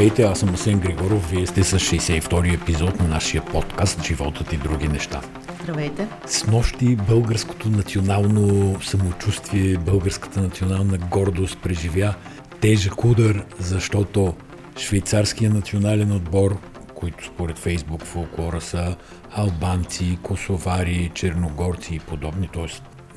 Здравейте, 0.00 0.22
аз 0.22 0.38
съм 0.40 0.54
Асен 0.54 0.80
Григоров. 0.80 1.30
Вие 1.30 1.46
сте 1.46 1.64
с 1.64 1.78
62-и 1.78 2.54
епизод 2.54 3.00
на 3.00 3.08
нашия 3.08 3.44
подкаст 3.44 4.04
«Животът 4.04 4.52
и 4.52 4.56
други 4.56 4.88
неща». 4.88 5.20
Здравейте. 5.62 6.08
С 6.26 6.46
нощи 6.46 6.96
българското 6.96 7.68
национално 7.68 8.76
самочувствие, 8.82 9.76
българската 9.76 10.40
национална 10.40 10.98
гордост 10.98 11.58
преживя 11.62 12.14
тежък 12.60 13.04
удар, 13.04 13.44
защото 13.58 14.34
швейцарския 14.78 15.50
национален 15.50 16.12
отбор, 16.12 16.56
които 16.94 17.24
според 17.24 17.58
Фейсбук 17.58 18.04
фолклора 18.04 18.60
са 18.60 18.96
албанци, 19.32 20.18
косовари, 20.22 21.10
черногорци 21.14 21.94
и 21.94 21.98
подобни, 22.00 22.48
т.е. 22.52 22.66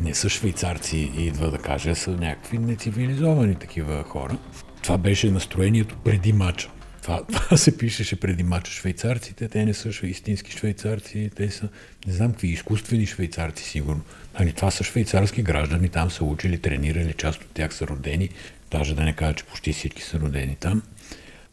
не 0.02 0.14
са 0.14 0.30
швейцарци, 0.30 1.12
идва 1.18 1.52
да 1.52 1.58
кажа, 1.58 1.96
са 1.96 2.12
някакви 2.12 2.58
нецивилизовани 2.58 3.56
такива 3.56 4.04
хора. 4.04 4.38
Това 4.84 4.98
беше 4.98 5.32
настроението 5.32 5.98
преди 6.04 6.34
мача. 6.34 6.70
Това, 7.02 7.24
това 7.34 7.58
се 7.58 7.78
пишеше 7.78 8.20
преди 8.20 8.44
мача. 8.44 8.72
Швейцарците, 8.72 9.48
те 9.48 9.66
не 9.66 9.74
са 9.74 9.90
истински 10.04 10.52
швейцарци, 10.52 11.32
те 11.36 11.52
са, 11.52 11.70
не 12.08 12.14
знам 12.14 12.32
какви, 12.32 12.48
изкуствени 12.48 13.06
швейцарци, 13.06 13.64
сигурно. 13.64 14.02
Али, 14.34 14.54
това 14.54 14.72
са 14.72 14.84
швейцарски 14.84 15.44
граждани, 15.44 15.90
там 15.90 16.12
са 16.12 16.24
учили, 16.24 16.58
тренирали, 16.58 17.14
част 17.14 17.42
от 17.42 17.48
тях 17.54 17.74
са 17.74 17.88
родени, 17.88 18.30
даже 18.72 18.96
да 18.96 19.04
не 19.04 19.14
кажа, 19.14 19.34
че 19.34 19.44
почти 19.44 19.74
всички 19.74 20.02
са 20.02 20.20
родени 20.20 20.58
там. 20.60 20.82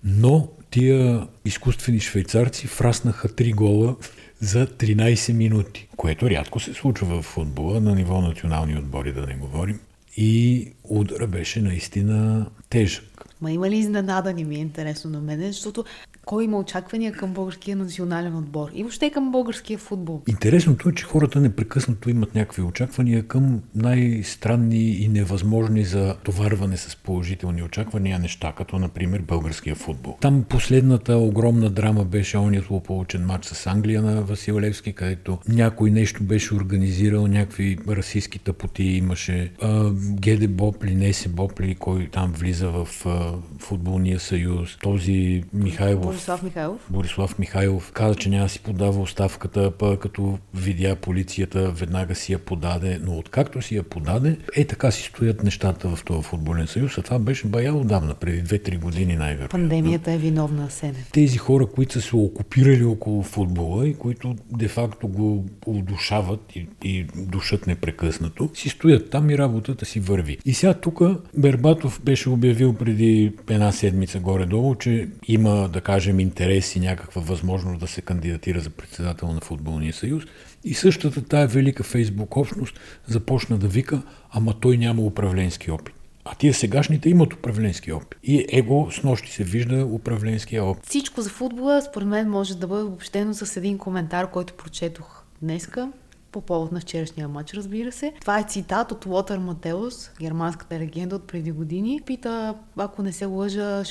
Но 0.05 0.49
тия 0.71 1.27
изкуствени 1.45 2.01
швейцарци 2.01 2.67
фраснаха 2.67 3.35
три 3.35 3.53
гола 3.53 3.97
за 4.41 4.67
13 4.67 5.33
минути, 5.33 5.89
което 5.97 6.31
рядко 6.31 6.61
се 6.61 6.75
случва 6.75 7.07
в 7.07 7.23
футбола, 7.23 7.81
на 7.81 7.95
ниво 7.95 8.21
национални 8.21 8.79
отбори 8.79 9.13
да 9.13 9.27
не 9.27 9.35
говорим. 9.35 9.81
И 10.17 10.69
удара 10.85 11.27
беше 11.27 11.61
наистина 11.61 12.47
тежък. 12.71 13.10
Ма 13.41 13.53
има 13.53 13.71
ли 13.71 13.77
изненада, 13.77 14.35
не 14.35 14.45
ми 14.45 14.55
е 14.57 14.59
интересно 14.59 15.11
на 15.11 15.21
мен, 15.21 15.53
защото 15.53 15.85
кой 16.25 16.45
има 16.45 16.59
очаквания 16.59 17.13
към 17.13 17.33
българския 17.33 17.77
национален 17.77 18.37
отбор 18.37 18.71
и 18.75 18.83
въобще 18.83 19.11
към 19.11 19.33
българския 19.33 19.79
футбол? 19.79 20.23
Интересното 20.29 20.89
е, 20.89 20.95
че 20.95 21.05
хората 21.05 21.41
непрекъснато 21.41 22.11
имат 22.11 22.35
някакви 22.35 22.63
очаквания 22.63 23.23
към 23.23 23.61
най-странни 23.75 24.91
и 24.91 25.09
невъзможни 25.09 25.85
за 25.85 26.17
товарване 26.25 26.77
с 26.77 26.97
положителни 26.97 27.63
очаквания 27.63 28.19
неща, 28.19 28.53
като 28.57 28.79
например 28.79 29.21
българския 29.21 29.75
футбол. 29.75 30.17
Там 30.21 30.45
последната 30.49 31.17
огромна 31.17 31.71
драма 31.71 32.05
беше 32.05 32.39
оният 32.39 32.67
злополучен 32.67 33.27
матч 33.27 33.45
с 33.45 33.67
Англия 33.67 34.03
на 34.03 34.23
Васил 34.23 34.61
Левски, 34.61 34.93
където 34.93 35.39
някой 35.49 35.91
нещо 35.91 36.23
беше 36.23 36.55
организирал, 36.55 37.27
някакви 37.27 37.79
расистски 37.89 38.39
тъпоти 38.39 38.83
имаше. 38.83 39.53
А, 39.63 39.91
Геде 39.95 40.49
Бопли, 40.49 40.95
Неси 40.95 41.29
Бопли, 41.29 41.75
кой 41.75 42.09
там 42.13 42.33
влиза 42.33 42.71
в 42.71 42.89
а, 43.07 43.33
футболния 43.59 44.21
съюз. 44.21 44.79
Този 44.83 45.45
Михайлов. 45.53 46.10
Борислав 46.11 46.43
Михайлов. 46.43 46.87
Борислав 46.91 47.39
Михайлов 47.39 47.93
каза, 47.93 48.15
че 48.15 48.29
няма 48.29 48.49
си 48.49 48.61
подава 48.61 49.01
оставката, 49.01 49.71
па 49.71 49.99
като 49.99 50.39
видя 50.55 50.97
полицията, 50.97 51.71
веднага 51.71 52.15
си 52.15 52.33
я 52.33 52.39
подаде. 52.39 53.01
Но 53.03 53.19
откакто 53.19 53.63
си 53.63 53.77
я 53.77 53.83
подаде, 53.83 54.39
е 54.57 54.65
така 54.65 54.91
си 54.91 55.03
стоят 55.03 55.45
нещата 55.45 55.97
в 55.97 56.05
този 56.05 56.23
футболен 56.23 56.67
съюз. 56.67 56.99
А 56.99 57.03
това 57.03 57.19
беше 57.19 57.47
бая 57.47 57.75
отдавна, 57.75 58.15
преди 58.15 58.43
2-3 58.43 58.79
години 58.79 59.17
най-вероятно. 59.17 59.59
Пандемията 59.59 60.13
е 60.13 60.19
виновна, 60.19 60.71
Сене. 60.71 61.05
Тези 61.13 61.39
хора, 61.39 61.67
които 61.67 61.93
са 61.93 62.01
се 62.01 62.17
окупирали 62.17 62.85
около 62.85 63.23
футбола 63.23 63.89
и 63.89 63.95
които 63.95 64.37
де-факто 64.53 65.09
го 65.09 65.45
удушават 65.67 66.57
и, 66.57 66.67
и 66.85 67.07
душат 67.17 67.67
непрекъснато, 67.67 68.51
си 68.55 68.69
стоят 68.69 69.11
там 69.11 69.31
и 69.31 69.39
работата 69.39 69.85
си 69.85 70.01
върви. 70.01 70.39
И 70.45 70.55
сега 70.55 70.75
тук 70.75 71.01
Бербатов 71.37 72.01
беше 72.05 72.31
обявил 72.31 72.75
преди 72.75 73.33
една 73.51 73.73
седмица 73.73 74.19
горе-долу, 74.19 74.75
че 74.75 75.09
има, 75.29 75.69
да 75.69 75.81
кажем, 75.81 76.00
интерес 76.07 76.77
и 76.77 76.81
някаква 76.81 77.23
възможност 77.23 77.81
да 77.81 77.87
се 77.87 78.01
кандидатира 78.01 78.61
за 78.61 78.71
председател 78.71 79.33
на 79.33 79.41
Футболния 79.41 79.93
съюз. 79.93 80.25
И 80.65 80.75
същата 80.75 81.25
тая 81.25 81.49
велика 81.49 81.83
фейсбук 81.83 82.37
общност 82.37 82.81
започна 83.07 83.59
да 83.59 83.69
вика, 83.69 84.03
ама 84.31 84.55
той 84.61 84.77
няма 84.77 85.03
управленски 85.03 85.71
опит. 85.71 85.95
А 86.25 86.35
тия 86.35 86.55
сегашните 86.55 87.09
имат 87.09 87.35
управленски 87.35 87.93
опит. 87.93 88.19
И 88.25 88.47
его 88.53 88.91
с 88.91 89.03
нощи 89.03 89.33
се 89.33 89.45
вижда 89.45 89.85
управленския 89.85 90.65
опит. 90.65 90.87
Всичко 90.87 91.23
за 91.23 91.31
футбола, 91.31 91.83
според 91.83 92.09
мен, 92.09 92.31
може 92.31 92.57
да 92.57 92.67
бъде 92.67 92.83
обобщено 92.83 93.35
с 93.35 93.57
един 93.57 93.79
коментар, 93.79 94.31
който 94.31 94.55
прочетох 94.55 95.25
днеска 95.43 95.93
по 96.33 96.41
повод 96.41 96.73
на 96.73 96.81
вчерашния 96.81 97.29
матч, 97.29 97.55
разбира 97.55 97.93
се. 97.93 98.13
Това 98.21 98.39
е 98.39 98.45
цитат 98.49 98.93
от 98.93 99.07
Лотър 99.07 99.39
Матеус, 99.39 100.11
германската 100.21 100.79
легенда 100.79 101.17
от 101.17 101.27
преди 101.27 101.53
години. 101.53 102.01
Пита, 102.07 102.55
ако 102.77 103.03
не 103.03 103.13
се 103.13 103.25
лъжа, 103.25 103.85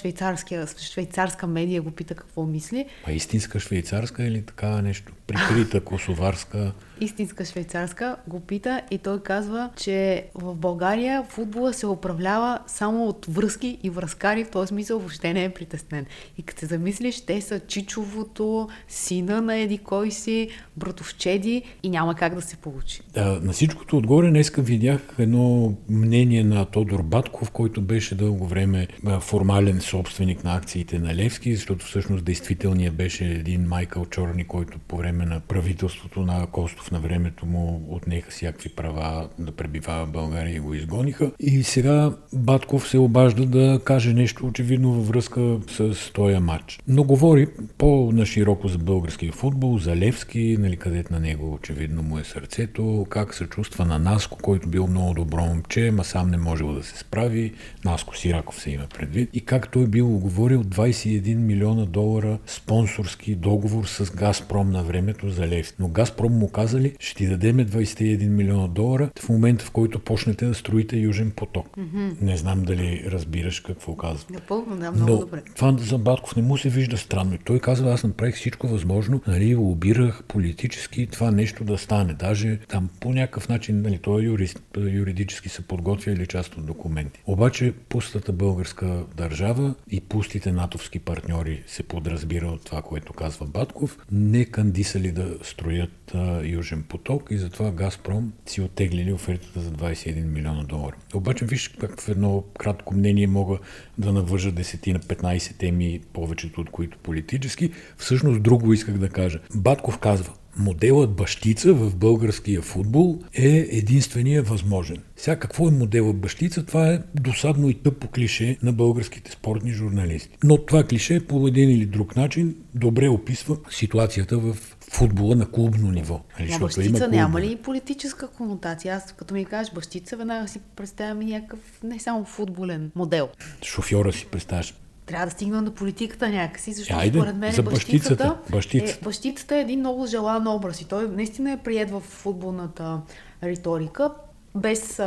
швейцарска 0.79 1.47
медия 1.47 1.81
го 1.81 1.91
пита 1.91 2.15
какво 2.15 2.45
мисли. 2.45 2.85
А 3.07 3.11
истинска 3.11 3.59
швейцарска 3.59 4.23
или 4.23 4.45
такава 4.45 4.81
нещо? 4.81 5.13
Прикрита 5.27 5.81
косоварска? 5.81 6.73
Истинска 7.01 7.45
швейцарска, 7.45 8.15
го 8.27 8.39
пита 8.39 8.81
и 8.91 8.97
той 8.97 9.23
казва, 9.23 9.69
че 9.75 10.25
в 10.35 10.55
България 10.55 11.23
футбола 11.23 11.73
се 11.73 11.87
управлява 11.87 12.59
само 12.67 13.07
от 13.07 13.25
връзки 13.29 13.77
и 13.83 13.89
връзкари, 13.89 14.43
в 14.43 14.49
този 14.49 14.67
смисъл 14.67 14.99
въобще 14.99 15.33
не 15.33 15.43
е 15.43 15.49
притеснен. 15.49 16.05
И 16.37 16.43
като 16.43 16.59
се 16.59 16.65
замислиш, 16.65 17.21
те 17.21 17.41
са 17.41 17.59
чичовото, 17.59 18.69
сина 18.87 19.41
на 19.41 19.55
еди 19.55 19.77
кой 19.77 20.11
си, 20.11 20.49
братовчеди 20.77 21.63
и 21.83 21.89
няма 21.89 22.15
как 22.15 22.35
да 22.35 22.41
се 22.41 22.57
получи. 22.57 23.01
Да, 23.13 23.39
на 23.43 23.53
всичкото 23.53 23.97
отгоре 23.97 24.29
днеска 24.29 24.61
видях 24.61 25.01
едно 25.19 25.73
мнение 25.89 26.43
на 26.43 26.65
Тодор 26.65 27.01
Батков, 27.01 27.51
който 27.51 27.81
беше 27.81 28.15
дълго 28.15 28.47
време 28.47 28.87
формален 29.19 29.81
собственик 29.81 30.43
на 30.43 30.55
акциите 30.55 30.99
на 30.99 31.15
Левски, 31.15 31.55
защото 31.55 31.85
всъщност 31.85 32.25
действителният 32.25 32.95
беше 32.95 33.25
един 33.25 33.67
Майкъл 33.67 34.05
Чорни, 34.05 34.43
който 34.47 34.79
по 34.79 34.97
време 34.97 35.25
на 35.25 35.39
правителството 35.39 36.21
на 36.21 36.47
Костов 36.47 36.88
на 36.91 36.99
времето 36.99 37.45
му 37.45 37.87
отнеха 37.89 38.31
всякакви 38.31 38.69
права 38.69 39.29
да 39.39 39.51
пребивава 39.51 40.05
в 40.05 40.11
България 40.11 40.55
и 40.55 40.59
го 40.59 40.73
изгониха. 40.73 41.31
И 41.39 41.63
сега 41.63 42.11
Батков 42.33 42.89
се 42.89 42.97
обажда 42.97 43.45
да 43.45 43.79
каже 43.83 44.13
нещо 44.13 44.45
очевидно 44.45 44.93
във 44.93 45.07
връзка 45.07 45.57
с 45.67 46.13
този 46.13 46.37
матч. 46.37 46.79
Но 46.87 47.03
говори 47.03 47.47
по-нашироко 47.77 48.67
за 48.67 48.77
българския 48.77 49.31
футбол, 49.31 49.77
за 49.77 49.95
Левски, 49.95 50.57
нали, 50.59 50.77
където 50.77 51.13
на 51.13 51.19
него 51.19 51.53
очевидно 51.53 52.03
му 52.03 52.19
е 52.19 52.23
сърцето, 52.23 53.05
как 53.09 53.33
се 53.33 53.45
чувства 53.45 53.85
на 53.85 53.99
Наско, 53.99 54.37
който 54.41 54.69
бил 54.69 54.87
много 54.87 55.13
добро 55.13 55.45
момче, 55.45 55.91
ма 55.91 56.03
сам 56.03 56.29
не 56.29 56.37
можел 56.37 56.73
да 56.73 56.83
се 56.83 56.97
справи. 56.97 57.53
Наско 57.85 58.17
Сираков 58.17 58.61
се 58.61 58.71
има 58.71 58.87
предвид. 58.97 59.29
И 59.33 59.41
как 59.41 59.71
той 59.71 59.87
бил 59.87 60.15
оговорил 60.15 60.63
21 60.63 61.35
милиона 61.35 61.85
долара 61.85 62.39
спонсорски 62.47 63.35
договор 63.35 63.85
с 63.85 64.11
Газпром 64.11 64.71
на 64.71 64.83
времето 64.83 65.29
за 65.29 65.47
Левски. 65.47 65.75
Но 65.79 65.87
Газпром 65.87 66.33
му 66.33 66.49
каза 66.49 66.78
казали, 66.79 66.95
ще 66.99 67.15
ти 67.15 67.27
дадеме 67.27 67.65
21 67.65 68.27
милиона 68.27 68.67
долара 68.67 69.09
в 69.19 69.29
момента, 69.29 69.65
в 69.65 69.71
който 69.71 69.99
почнете 69.99 70.45
да 70.45 70.53
строите 70.53 70.97
Южен 70.97 71.31
поток. 71.31 71.67
Mm-hmm. 71.77 72.21
Не 72.21 72.37
знам 72.37 72.63
дали 72.63 73.03
разбираш 73.07 73.59
какво 73.59 73.95
казва. 73.95 74.25
Напълно, 74.29 74.77
да, 74.77 74.91
много 74.91 75.11
Но 75.11 75.17
добре. 75.17 75.41
Това 75.55 75.75
за 75.79 75.97
Батков 75.97 76.35
не 76.35 76.41
му 76.41 76.57
се 76.57 76.69
вижда 76.69 76.97
странно. 76.97 77.37
Той 77.45 77.59
казва, 77.59 77.91
аз 77.93 78.03
направих 78.03 78.35
всичко 78.35 78.67
възможно, 78.67 79.21
нали, 79.27 79.55
лобирах 79.55 80.23
политически 80.27 81.07
това 81.07 81.31
нещо 81.31 81.63
да 81.63 81.77
стане. 81.77 82.13
Даже 82.13 82.59
там 82.67 82.89
по 82.99 83.13
някакъв 83.13 83.49
начин, 83.49 83.81
нали, 83.81 83.97
той 83.97 84.21
е 84.21 84.25
юрист, 84.25 84.61
юридически 84.77 85.49
се 85.49 85.61
подготвя 85.61 86.11
или 86.11 86.27
част 86.27 86.57
от 86.57 86.65
документи. 86.65 87.21
Обаче 87.25 87.73
пустата 87.89 88.33
българска 88.33 89.03
държава 89.17 89.75
и 89.91 90.01
пустите 90.01 90.51
натовски 90.51 90.99
партньори 90.99 91.63
се 91.67 91.83
подразбира 91.83 92.47
от 92.47 92.65
това, 92.65 92.81
което 92.81 93.13
казва 93.13 93.45
Батков, 93.45 93.97
не 94.11 94.45
кандисали 94.45 95.11
да 95.11 95.35
строят 95.43 96.11
а, 96.13 96.41
Южен 96.43 96.68
поток 96.77 97.27
и 97.31 97.37
затова 97.37 97.71
Газпром 97.71 98.33
си 98.45 98.61
оттеглили 98.61 99.13
офертата 99.13 99.61
за 99.61 99.71
21 99.71 100.23
милиона 100.23 100.63
долара. 100.63 100.95
Обаче 101.13 101.45
виж 101.45 101.67
как 101.67 102.01
в 102.01 102.09
едно 102.09 102.43
кратко 102.59 102.95
мнение 102.95 103.27
мога 103.27 103.57
да 103.97 104.13
навържа 104.13 104.51
10 104.51 104.93
на 104.93 104.99
15 104.99 105.57
теми, 105.57 106.01
повечето 106.13 106.61
от 106.61 106.69
които 106.69 106.97
политически. 106.97 107.71
Всъщност 107.97 108.43
друго 108.43 108.73
исках 108.73 108.97
да 108.97 109.09
кажа. 109.09 109.39
Батков 109.55 109.97
казва, 109.97 110.33
моделът 110.57 111.15
бащица 111.15 111.73
в 111.73 111.95
българския 111.95 112.61
футбол 112.61 113.19
е 113.33 113.67
единствения 113.71 114.43
възможен. 114.43 114.97
Сега 115.15 115.35
какво 115.35 115.67
е 115.67 115.71
моделът 115.71 116.17
бащица? 116.17 116.65
Това 116.65 116.89
е 116.89 116.99
досадно 117.15 117.69
и 117.69 117.73
тъпо 117.73 118.07
клише 118.07 118.57
на 118.63 118.73
българските 118.73 119.31
спортни 119.31 119.71
журналисти. 119.71 120.37
Но 120.43 120.65
това 120.65 120.83
клише 120.83 121.27
по 121.27 121.47
един 121.47 121.69
или 121.69 121.85
друг 121.85 122.15
начин 122.15 122.55
добре 122.75 123.09
описва 123.09 123.57
ситуацията 123.69 124.37
в 124.37 124.57
футбола 124.91 125.35
на 125.35 125.51
клубно 125.51 125.91
ниво. 125.91 126.21
Нали, 126.39 126.51
Но 126.51 126.59
бащица 126.59 126.89
има 126.89 127.07
няма 127.07 127.41
ли 127.41 127.55
политическа 127.55 128.27
конотация? 128.27 128.95
Аз 128.95 129.11
като 129.11 129.33
ми 129.33 129.45
кажеш 129.45 129.73
бащица, 129.73 130.17
веднага 130.17 130.47
си 130.47 130.59
представям 130.75 131.21
и 131.21 131.25
някакъв 131.25 131.59
не 131.83 131.99
само 131.99 132.25
футболен 132.25 132.91
модел. 132.95 133.29
Шофьора 133.63 134.13
си 134.13 134.25
представяш 134.25 134.73
трябва 135.05 135.25
да 135.25 135.31
стигнем 135.31 135.65
до 135.65 135.71
политиката 135.71 136.29
някакси, 136.29 136.73
защото 136.73 136.99
Айде, 136.99 137.19
според 137.19 137.35
мен 137.35 137.51
за 137.51 137.63
бащицата, 137.63 138.37
бащицата. 138.51 138.99
Е, 139.01 139.03
бащицата 139.03 139.55
е 139.55 139.61
един 139.61 139.79
много 139.79 140.05
желан 140.05 140.47
образ 140.47 140.81
и 140.81 140.85
той 140.85 141.07
наистина 141.07 141.51
е 141.51 141.57
прият 141.57 141.91
в 141.91 141.99
футболната 141.99 143.01
риторика, 143.43 144.11
без 144.55 145.01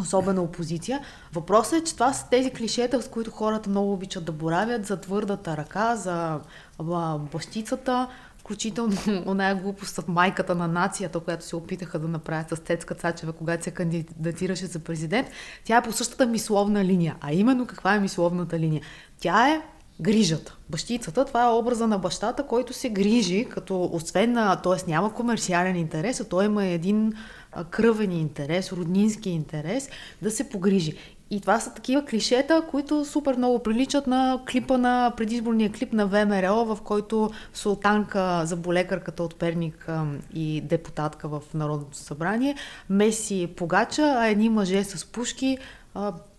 особена 0.00 0.42
опозиция. 0.42 1.00
Въпросът 1.32 1.72
е, 1.72 1.84
че 1.84 1.94
това 1.94 2.12
са 2.12 2.28
тези 2.30 2.50
клишета, 2.50 3.02
с 3.02 3.08
които 3.08 3.30
хората 3.30 3.70
много 3.70 3.92
обичат 3.92 4.24
да 4.24 4.32
боравят, 4.32 4.86
за 4.86 5.00
твърдата 5.00 5.56
ръка, 5.56 5.96
за 5.96 6.40
бащицата, 7.32 8.08
включително 8.48 8.96
оная 9.26 9.54
глупост 9.54 9.98
от 9.98 10.08
майката 10.08 10.54
на 10.54 10.68
нацията, 10.68 11.20
която 11.20 11.44
се 11.44 11.56
опитаха 11.56 11.98
да 11.98 12.08
направят 12.08 12.50
с 12.50 12.56
Цецка 12.56 12.94
Цачева, 12.94 13.32
когато 13.32 13.64
се 13.64 13.70
кандидатираше 13.70 14.66
за 14.66 14.78
президент, 14.78 15.28
тя 15.64 15.76
е 15.76 15.82
по 15.82 15.92
същата 15.92 16.26
мисловна 16.26 16.84
линия. 16.84 17.16
А 17.20 17.32
именно 17.32 17.66
каква 17.66 17.94
е 17.94 18.00
мисловната 18.00 18.58
линия? 18.58 18.82
Тя 19.20 19.48
е 19.48 19.62
грижата. 20.00 20.56
Бащицата, 20.70 21.24
това 21.24 21.44
е 21.44 21.52
образа 21.52 21.86
на 21.86 21.98
бащата, 21.98 22.46
който 22.46 22.72
се 22.72 22.88
грижи, 22.88 23.46
като 23.50 23.90
освен 23.92 24.32
на, 24.32 24.56
т.е. 24.56 24.90
няма 24.90 25.14
комерциален 25.14 25.76
интерес, 25.76 26.20
а 26.20 26.28
той 26.28 26.44
има 26.44 26.64
един 26.64 27.12
кръвен 27.70 28.12
интерес, 28.12 28.72
роднински 28.72 29.30
интерес, 29.30 29.88
да 30.22 30.30
се 30.30 30.48
погрижи. 30.48 30.96
И 31.30 31.40
това 31.40 31.60
са 31.60 31.74
такива 31.74 32.04
клишета, 32.04 32.62
които 32.70 33.04
супер 33.04 33.36
много 33.36 33.62
приличат 33.62 34.06
на 34.06 34.40
клипа 34.50 34.78
на 34.78 35.12
предизборния 35.16 35.72
клип 35.72 35.92
на 35.92 36.06
ВМРО, 36.06 36.64
в 36.64 36.78
който 36.84 37.30
султанка 37.54 38.46
за 38.46 38.56
болекарката 38.56 39.22
от 39.22 39.36
Перник 39.36 39.88
и 40.34 40.60
депутатка 40.60 41.28
в 41.28 41.42
Народното 41.54 41.96
събрание 41.96 42.54
меси 42.90 43.48
погача, 43.56 44.14
а 44.18 44.26
едни 44.26 44.48
мъже 44.48 44.84
с 44.84 45.04
пушки 45.04 45.58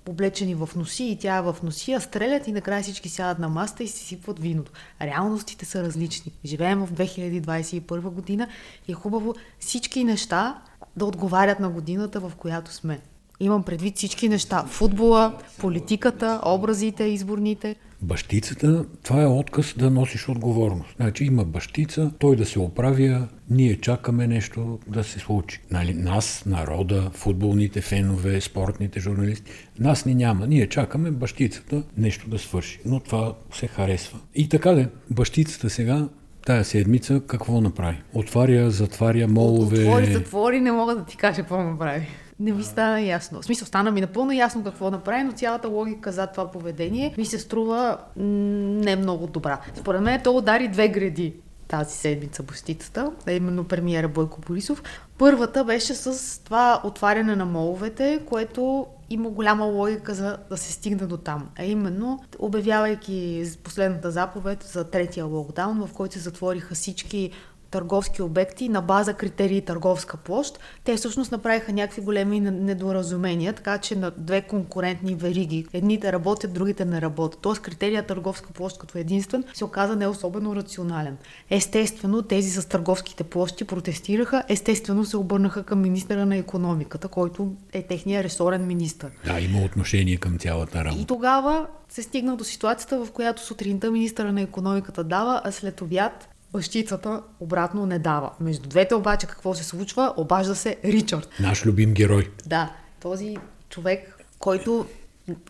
облечени 0.09 0.55
в 0.55 0.69
носи 0.75 1.03
и 1.03 1.17
тя 1.17 1.37
е 1.37 1.41
в 1.41 1.57
носи, 1.63 1.93
а 1.93 1.99
стрелят 1.99 2.47
и 2.47 2.51
накрая 2.51 2.83
всички 2.83 3.09
сядат 3.09 3.39
на 3.39 3.49
маста 3.49 3.83
и 3.83 3.87
си 3.87 4.05
сипват 4.05 4.39
виното. 4.39 4.71
Реалностите 5.01 5.65
са 5.65 5.83
различни. 5.83 6.31
Живеем 6.45 6.85
в 6.85 6.93
2021 6.93 8.01
година 8.01 8.47
и 8.87 8.91
е 8.91 8.95
хубаво 8.95 9.35
всички 9.59 10.03
неща 10.03 10.61
да 10.97 11.05
отговарят 11.05 11.59
на 11.59 11.69
годината, 11.69 12.19
в 12.19 12.31
която 12.37 12.73
сме. 12.73 12.99
Имам 13.39 13.63
предвид 13.63 13.97
всички 13.97 14.29
неща. 14.29 14.63
Футбола, 14.67 15.37
политиката, 15.59 16.41
образите, 16.45 17.03
изборните. 17.03 17.75
Бащицата, 18.01 18.85
това 19.03 19.21
е 19.21 19.25
отказ 19.25 19.73
да 19.77 19.89
носиш 19.89 20.29
отговорност. 20.29 20.89
Значи 20.95 21.23
има 21.23 21.43
бащица, 21.43 22.11
той 22.19 22.35
да 22.35 22.45
се 22.45 22.59
оправя, 22.59 23.27
ние 23.49 23.75
чакаме 23.75 24.27
нещо 24.27 24.79
да 24.87 25.03
се 25.03 25.19
случи. 25.19 25.61
Нали, 25.71 25.93
нас, 25.93 26.43
народа, 26.45 27.11
футболните 27.13 27.81
фенове, 27.81 28.41
спортните 28.41 28.99
журналисти, 28.99 29.51
нас 29.79 30.05
ни 30.05 30.15
няма. 30.15 30.47
Ние 30.47 30.69
чакаме 30.69 31.11
бащицата 31.11 31.83
нещо 31.97 32.29
да 32.29 32.39
свърши. 32.39 32.79
Но 32.85 32.99
това 32.99 33.33
се 33.53 33.67
харесва. 33.67 34.19
И 34.35 34.49
така 34.49 34.71
де, 34.71 34.89
бащицата 35.11 35.69
сега 35.69 36.07
тая 36.45 36.65
седмица 36.65 37.21
какво 37.27 37.61
направи? 37.61 37.97
Отваря, 38.13 38.71
затваря 38.71 39.27
молове. 39.27 39.79
Отвори, 39.79 40.13
затвори, 40.13 40.61
не 40.61 40.71
мога 40.71 40.95
да 40.95 41.05
ти 41.05 41.17
кажа 41.17 41.41
какво 41.41 41.63
направи 41.63 42.07
не 42.39 42.51
ми 42.51 42.63
стана 42.63 43.01
ясно. 43.01 43.41
В 43.41 43.45
смисъл, 43.45 43.67
стана 43.67 43.91
ми 43.91 44.01
напълно 44.01 44.31
ясно 44.31 44.63
какво 44.63 44.91
направи, 44.91 45.23
но 45.23 45.31
цялата 45.31 45.67
логика 45.67 46.11
за 46.11 46.27
това 46.27 46.51
поведение 46.51 47.13
ми 47.17 47.25
се 47.25 47.39
струва 47.39 47.97
не 48.15 48.95
много 48.95 49.27
добра. 49.27 49.59
Според 49.75 50.01
мен 50.01 50.21
то 50.23 50.37
удари 50.37 50.67
две 50.67 50.87
гради 50.87 51.33
тази 51.67 51.97
седмица 51.97 52.43
бостицата, 52.43 53.11
а 53.27 53.31
именно 53.31 53.63
премиера 53.63 54.07
Бойко 54.07 54.41
Борисов. 54.41 54.83
Първата 55.17 55.63
беше 55.63 55.93
с 55.93 56.39
това 56.43 56.81
отваряне 56.83 57.35
на 57.35 57.45
моловете, 57.45 58.19
което 58.29 58.87
има 59.09 59.29
голяма 59.29 59.65
логика 59.65 60.13
за 60.13 60.37
да 60.49 60.57
се 60.57 60.71
стигне 60.71 61.07
до 61.07 61.17
там. 61.17 61.49
А 61.59 61.65
именно, 61.65 62.19
обявявайки 62.39 63.45
последната 63.63 64.11
заповед 64.11 64.63
за 64.63 64.83
третия 64.83 65.25
локдаун, 65.25 65.87
в 65.87 65.93
който 65.93 66.13
се 66.13 66.19
затвориха 66.19 66.75
всички 66.75 67.31
търговски 67.71 68.21
обекти 68.21 68.69
на 68.69 68.81
база 68.81 69.13
критерии 69.13 69.61
търговска 69.61 70.17
площ, 70.17 70.59
те 70.83 70.95
всъщност 70.95 71.31
направиха 71.31 71.73
някакви 71.73 72.01
големи 72.01 72.39
недоразумения, 72.39 73.53
така 73.53 73.77
че 73.77 73.95
на 73.95 74.11
две 74.17 74.41
конкурентни 74.41 75.15
вериги. 75.15 75.65
Едните 75.73 76.11
работят, 76.11 76.53
другите 76.53 76.85
не 76.85 77.01
работят. 77.01 77.39
Тоест 77.41 77.61
критерия 77.61 78.07
търговска 78.07 78.53
площ 78.53 78.77
като 78.77 78.97
единствен 78.97 79.43
се 79.53 79.65
оказа 79.65 79.95
не 79.95 80.07
особено 80.07 80.55
рационален. 80.55 81.17
Естествено, 81.49 82.21
тези 82.21 82.49
с 82.49 82.69
търговските 82.69 83.23
площи 83.23 83.65
протестираха, 83.65 84.43
естествено 84.47 85.05
се 85.05 85.17
обърнаха 85.17 85.63
към 85.63 85.81
министъра 85.81 86.25
на 86.25 86.35
економиката, 86.35 87.07
който 87.07 87.53
е 87.73 87.83
техния 87.83 88.23
ресорен 88.23 88.67
министър. 88.67 89.11
Да, 89.25 89.39
има 89.39 89.63
отношение 89.65 90.17
към 90.17 90.37
цялата 90.37 90.83
работа. 90.83 91.01
И 91.01 91.05
тогава 91.05 91.67
се 91.89 92.03
стигна 92.03 92.35
до 92.35 92.43
ситуацията, 92.43 93.05
в 93.05 93.11
която 93.11 93.45
сутринта 93.45 93.91
министъра 93.91 94.31
на 94.31 94.41
економиката 94.41 95.03
дава, 95.03 95.41
а 95.43 95.51
след 95.51 95.81
обяд 95.81 96.29
бащицата 96.53 97.21
обратно 97.39 97.85
не 97.85 97.99
дава. 97.99 98.31
Между 98.39 98.69
двете 98.69 98.95
обаче 98.95 99.27
какво 99.27 99.53
се 99.53 99.63
случва? 99.63 100.13
Обажда 100.17 100.55
се 100.55 100.77
Ричард. 100.83 101.29
Наш 101.39 101.65
любим 101.65 101.93
герой. 101.93 102.29
Да, 102.45 102.73
този 103.01 103.37
човек, 103.69 104.23
който 104.39 104.85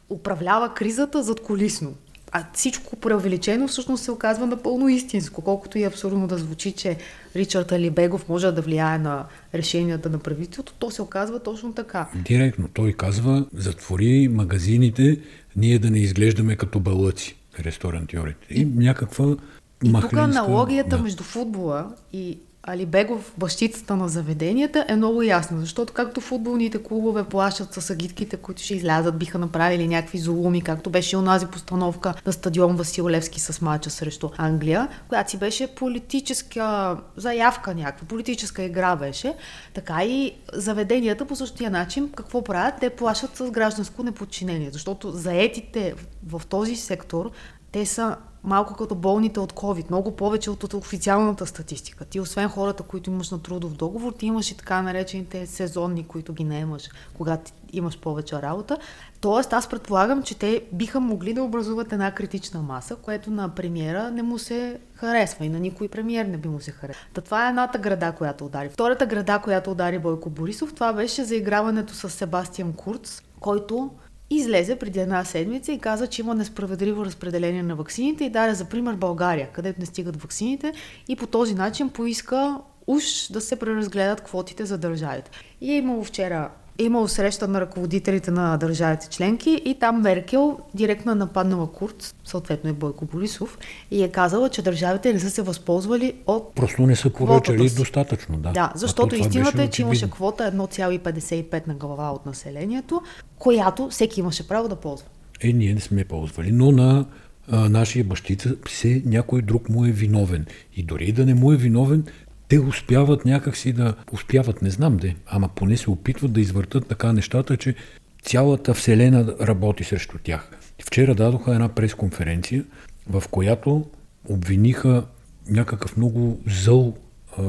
управлява 0.09 0.73
кризата 0.73 1.23
зад 1.23 1.41
колисно. 1.43 1.93
А 2.31 2.45
всичко 2.53 2.95
преувеличено 2.95 3.67
всъщност 3.67 4.03
се 4.03 4.11
оказва 4.11 4.45
напълно 4.45 4.89
истинско, 4.89 5.41
колкото 5.41 5.77
и 5.77 5.83
абсурдно 5.83 6.27
да 6.27 6.37
звучи, 6.37 6.71
че 6.71 6.97
Ричард 7.35 7.71
Алибегов 7.71 8.29
може 8.29 8.51
да 8.51 8.61
влияе 8.61 8.97
на 8.97 9.25
решенията 9.53 10.09
на 10.09 10.19
правителството, 10.19 10.73
то 10.79 10.91
се 10.91 11.01
оказва 11.01 11.39
точно 11.39 11.73
така. 11.73 12.09
Директно. 12.15 12.67
Той 12.73 12.93
казва, 12.93 13.45
затвори 13.53 14.27
магазините, 14.27 15.19
ние 15.55 15.79
да 15.79 15.91
не 15.91 15.99
изглеждаме 15.99 16.55
като 16.55 16.79
балъци, 16.79 17.35
ресторантьорите. 17.59 18.47
И, 18.49 18.61
и 18.61 18.65
някаква 18.65 19.35
и 19.83 19.93
тук 20.01 20.13
аналогията 20.13 20.97
да. 20.97 21.03
между 21.03 21.23
футбола 21.23 21.91
и 22.13 22.39
Алибегов, 22.63 23.33
бащицата 23.37 23.95
на 23.95 24.09
заведенията, 24.09 24.85
е 24.87 24.95
много 24.95 25.21
ясна, 25.21 25.59
защото 25.59 25.93
както 25.93 26.21
футболните 26.21 26.83
клубове 26.83 27.23
плащат 27.23 27.73
с 27.73 27.89
агитките, 27.89 28.37
които 28.37 28.61
ще 28.61 28.75
излязат, 28.75 29.17
биха 29.17 29.37
направили 29.37 29.87
някакви 29.87 30.17
зулуми, 30.17 30.61
както 30.61 30.89
беше 30.89 31.17
онази 31.17 31.45
постановка 31.45 32.13
на 32.25 32.33
стадион 32.33 32.75
Васил 32.75 33.09
Левски 33.09 33.39
с 33.39 33.61
мача 33.61 33.89
срещу 33.89 34.29
Англия, 34.37 34.87
която 35.09 35.31
си 35.31 35.37
беше 35.37 35.75
политическа 35.75 36.97
заявка 37.15 37.75
някаква, 37.75 38.07
политическа 38.07 38.63
игра 38.63 38.95
беше, 38.95 39.33
така 39.73 40.03
и 40.03 40.33
заведенията 40.53 41.25
по 41.25 41.35
същия 41.35 41.69
начин, 41.69 42.09
какво 42.15 42.43
правят? 42.43 42.75
Те 42.79 42.89
плащат 42.89 43.35
с 43.37 43.51
гражданско 43.51 44.03
неподчинение, 44.03 44.69
защото 44.71 45.11
заетите 45.11 45.93
в 46.27 46.41
този 46.49 46.75
сектор 46.75 47.31
те 47.71 47.85
са 47.85 48.15
малко 48.43 48.73
като 48.73 48.95
болните 48.95 49.39
от 49.39 49.53
COVID, 49.53 49.89
много 49.89 50.15
повече 50.15 50.51
от, 50.51 50.73
официалната 50.73 51.45
статистика. 51.45 52.05
Ти, 52.05 52.19
освен 52.19 52.49
хората, 52.49 52.83
които 52.83 53.09
имаш 53.09 53.31
на 53.31 53.41
трудов 53.41 53.73
договор, 53.73 54.11
ти 54.11 54.25
имаш 54.25 54.51
и 54.51 54.57
така 54.57 54.81
наречените 54.81 55.47
сезонни, 55.47 56.07
които 56.07 56.33
ги 56.33 56.43
наемаш, 56.43 56.89
когато 57.17 57.51
имаш 57.73 57.99
повече 57.99 58.41
работа. 58.41 58.77
Тоест, 59.21 59.53
аз 59.53 59.69
предполагам, 59.69 60.23
че 60.23 60.37
те 60.37 60.63
биха 60.71 60.99
могли 60.99 61.33
да 61.33 61.43
образуват 61.43 61.93
една 61.93 62.11
критична 62.11 62.61
маса, 62.61 62.95
което 62.95 63.31
на 63.31 63.49
премиера 63.49 64.11
не 64.11 64.23
му 64.23 64.39
се 64.39 64.79
харесва 64.93 65.45
и 65.45 65.49
на 65.49 65.59
никой 65.59 65.87
премиер 65.87 66.25
не 66.25 66.37
би 66.37 66.49
му 66.49 66.59
се 66.59 66.71
харесва. 66.71 67.03
Та 67.13 67.21
това 67.21 67.45
е 67.45 67.49
едната 67.49 67.77
града, 67.77 68.11
която 68.11 68.45
удари. 68.45 68.69
Втората 68.69 69.05
града, 69.05 69.39
която 69.39 69.71
удари 69.71 69.99
Бойко 69.99 70.29
Борисов, 70.29 70.73
това 70.73 70.93
беше 70.93 71.23
заиграването 71.23 71.93
с 71.93 72.09
Себастиан 72.09 72.73
Курц, 72.73 73.21
който 73.39 73.91
излезе 74.29 74.75
преди 74.75 74.99
една 74.99 75.25
седмица 75.25 75.71
и 75.71 75.79
каза, 75.79 76.07
че 76.07 76.21
има 76.21 76.35
несправедливо 76.35 77.05
разпределение 77.05 77.63
на 77.63 77.75
ваксините 77.75 78.23
и 78.23 78.29
даде 78.29 78.53
за 78.53 78.65
пример 78.65 78.93
България, 78.93 79.49
където 79.53 79.79
не 79.79 79.85
стигат 79.85 80.21
ваксините 80.21 80.73
и 81.07 81.15
по 81.15 81.27
този 81.27 81.55
начин 81.55 81.89
поиска 81.89 82.57
уж 82.87 83.27
да 83.31 83.41
се 83.41 83.55
преразгледат 83.55 84.21
квотите 84.21 84.65
за 84.65 84.77
държавите. 84.77 85.31
И 85.61 85.71
е 85.71 85.77
имало 85.77 86.03
вчера 86.03 86.49
е 86.79 86.83
имало 86.83 87.07
среща 87.07 87.47
на 87.47 87.61
ръководителите 87.61 88.31
на 88.31 88.57
държавите 88.57 89.09
членки 89.09 89.61
и 89.65 89.75
там 89.79 90.01
Меркел 90.01 90.59
директно 90.73 91.11
е 91.11 91.15
нападнала 91.15 91.71
Курц, 91.71 92.13
съответно 92.25 92.69
и 92.69 92.73
Бойко 92.73 93.05
Борисов, 93.05 93.57
и 93.91 94.03
е 94.03 94.09
казала, 94.09 94.49
че 94.49 94.61
държавите 94.61 95.13
не 95.13 95.19
са 95.19 95.29
се 95.29 95.41
възползвали 95.41 96.13
от 96.25 96.55
Просто 96.55 96.81
не 96.81 96.95
са 96.95 97.09
поръчали 97.09 97.69
достатъчно, 97.69 98.37
да. 98.37 98.51
Да, 98.51 98.71
защото 98.75 99.15
истината 99.15 99.63
е, 99.63 99.67
че 99.67 99.81
имаше 99.81 100.11
квота 100.11 100.51
1,55 100.51 101.67
на 101.67 101.73
глава 101.73 102.11
от 102.11 102.25
населението, 102.25 103.01
която 103.37 103.89
всеки 103.89 104.19
имаше 104.19 104.47
право 104.47 104.69
да 104.69 104.75
ползва. 104.75 105.07
Е, 105.41 105.53
ние 105.53 105.73
не 105.73 105.79
сме 105.79 106.03
ползвали, 106.03 106.51
но 106.51 106.71
на 106.71 107.05
а, 107.51 107.69
нашия 107.69 108.03
бащица 108.03 108.55
се 108.69 109.01
някой 109.05 109.41
друг 109.41 109.69
му 109.69 109.85
е 109.85 109.91
виновен. 109.91 110.45
И 110.75 110.83
дори 110.83 111.11
да 111.11 111.25
не 111.25 111.33
му 111.33 111.53
е 111.53 111.57
виновен, 111.57 112.03
те 112.49 112.59
успяват 112.59 113.25
някакси 113.25 113.73
да... 113.73 113.95
Успяват, 114.11 114.61
не 114.61 114.69
знам 114.69 114.97
де, 114.97 115.15
ама 115.27 115.49
поне 115.55 115.77
се 115.77 115.89
опитват 115.89 116.33
да 116.33 116.41
извъртат 116.41 116.87
така 116.87 117.13
нещата, 117.13 117.57
че 117.57 117.75
цялата 118.23 118.73
вселена 118.73 119.35
работи 119.41 119.83
срещу 119.83 120.17
тях. 120.23 120.51
Вчера 120.85 121.15
дадоха 121.15 121.53
една 121.53 121.69
пресконференция, 121.69 122.63
в 123.09 123.23
която 123.31 123.85
обвиниха 124.29 125.05
някакъв 125.49 125.97
много 125.97 126.39
зъл 126.47 126.97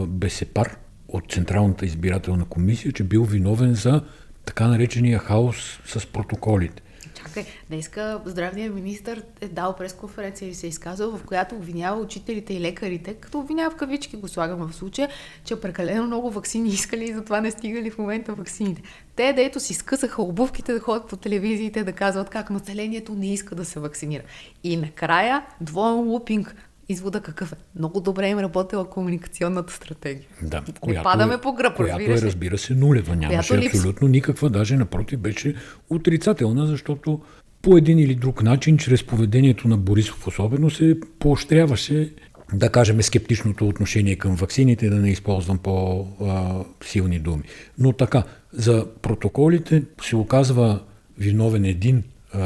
бесепар 0.06 0.76
от 1.08 1.32
Централната 1.32 1.86
избирателна 1.86 2.44
комисия, 2.44 2.92
че 2.92 3.04
бил 3.04 3.24
виновен 3.24 3.74
за 3.74 4.02
така 4.44 4.68
наречения 4.68 5.18
хаос 5.18 5.80
с 5.86 6.06
протоколите. 6.06 6.82
Чакай, 7.30 7.46
днеска 7.68 8.20
здравният 8.24 8.74
министр 8.74 9.22
е 9.40 9.48
дал 9.48 9.76
пресконференция 9.76 10.48
и 10.48 10.54
се 10.54 10.66
е 10.66 10.68
изказал, 10.68 11.16
в 11.16 11.24
която 11.24 11.54
обвинява 11.54 12.00
учителите 12.00 12.54
и 12.54 12.60
лекарите, 12.60 13.14
като 13.14 13.38
обвинява 13.38 13.70
в 13.70 13.76
кавички 13.76 14.16
го 14.16 14.28
слагам 14.28 14.68
в 14.68 14.74
случая, 14.74 15.08
че 15.44 15.60
прекалено 15.60 16.06
много 16.06 16.30
вакцини 16.30 16.68
искали 16.68 17.04
и 17.04 17.14
затова 17.14 17.40
не 17.40 17.50
стигали 17.50 17.90
в 17.90 17.98
момента 17.98 18.34
вакцините. 18.34 18.82
Те, 19.16 19.32
дето 19.32 19.60
си 19.60 19.74
скъсаха 19.74 20.22
обувките 20.22 20.72
да 20.72 20.80
ходят 20.80 21.08
по 21.08 21.16
телевизиите 21.16 21.84
да 21.84 21.92
казват 21.92 22.30
как 22.30 22.50
населението 22.50 23.14
не 23.14 23.32
иска 23.32 23.54
да 23.54 23.64
се 23.64 23.80
вакцинира. 23.80 24.22
И 24.64 24.76
накрая 24.76 25.46
двоен 25.60 25.98
лупинг 25.98 26.56
извода 26.90 27.20
какъв 27.20 27.52
е? 27.52 27.56
Много 27.78 28.00
добре 28.00 28.28
им 28.28 28.38
работила 28.38 28.90
комуникационната 28.90 29.72
стратегия. 29.72 30.26
Да, 30.42 30.62
която, 30.80 31.02
падаме 31.02 31.38
по 31.38 31.52
гръб, 31.52 31.76
която 31.76 32.10
е, 32.10 32.22
разбира 32.22 32.58
се, 32.58 32.74
нулева. 32.74 33.16
Нямаше 33.16 33.56
абсолютно 33.56 34.08
никаква, 34.08 34.50
даже 34.50 34.76
напротив 34.76 35.18
беше 35.18 35.54
отрицателна, 35.90 36.66
защото 36.66 37.20
по 37.62 37.76
един 37.76 37.98
или 37.98 38.14
друг 38.14 38.42
начин, 38.42 38.78
чрез 38.78 39.04
поведението 39.04 39.68
на 39.68 39.76
Борисов 39.76 40.26
особено, 40.26 40.70
се 40.70 40.96
поощряваше 41.18 42.12
да 42.52 42.72
кажем, 42.72 43.02
скептичното 43.02 43.68
отношение 43.68 44.16
към 44.16 44.34
ваксините, 44.34 44.90
да 44.90 44.96
не 44.96 45.10
използвам 45.10 45.58
по-силни 45.58 47.18
думи. 47.18 47.42
Но 47.78 47.92
така, 47.92 48.22
за 48.52 48.86
протоколите 49.02 49.82
се 50.02 50.16
оказва 50.16 50.80
виновен 51.18 51.64
един 51.64 52.02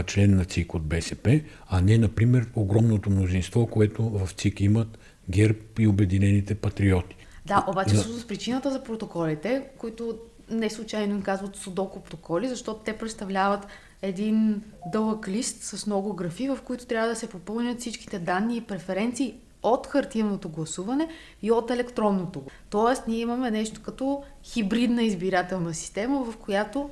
член 0.07 0.37
на 0.37 0.45
ЦИК 0.45 0.75
от 0.75 0.83
БСП, 0.83 1.41
а 1.67 1.81
не, 1.81 1.99
например, 1.99 2.47
огромното 2.55 3.11
мнозинство, 3.11 3.67
което 3.67 4.03
в 4.03 4.33
ЦИК 4.33 4.61
имат 4.61 4.99
ГЕРБ 5.31 5.59
и 5.79 5.87
Обединените 5.87 6.55
патриоти. 6.55 7.17
Да, 7.47 7.65
обаче 7.69 7.97
за... 7.97 8.27
причината 8.27 8.71
за 8.71 8.85
протоколите, 8.85 9.63
които 9.79 10.19
не 10.51 10.71
случайно 10.71 11.15
им 11.15 11.23
казват 11.23 11.57
судоко 11.57 12.01
протоколи, 12.01 12.49
защото 12.49 12.81
те 12.85 12.93
представляват 12.93 13.67
един 14.03 14.63
дълъг 14.93 15.29
лист 15.29 15.63
с 15.63 15.87
много 15.87 16.15
графи, 16.15 16.49
в 16.49 16.59
които 16.65 16.87
трябва 16.87 17.09
да 17.09 17.17
се 17.17 17.29
попълнят 17.29 17.81
всичките 17.81 18.19
данни 18.19 18.57
и 18.57 18.61
преференции 18.61 19.35
от 19.63 19.87
хартиеното 19.87 20.49
гласуване 20.49 21.09
и 21.43 21.51
от 21.51 21.71
електронното. 21.71 22.43
Тоест, 22.71 23.09
ние 23.09 23.19
имаме 23.19 23.51
нещо 23.51 23.81
като 23.83 24.23
хибридна 24.45 25.03
избирателна 25.03 25.75
система, 25.75 26.25
в 26.25 26.37
която 26.37 26.91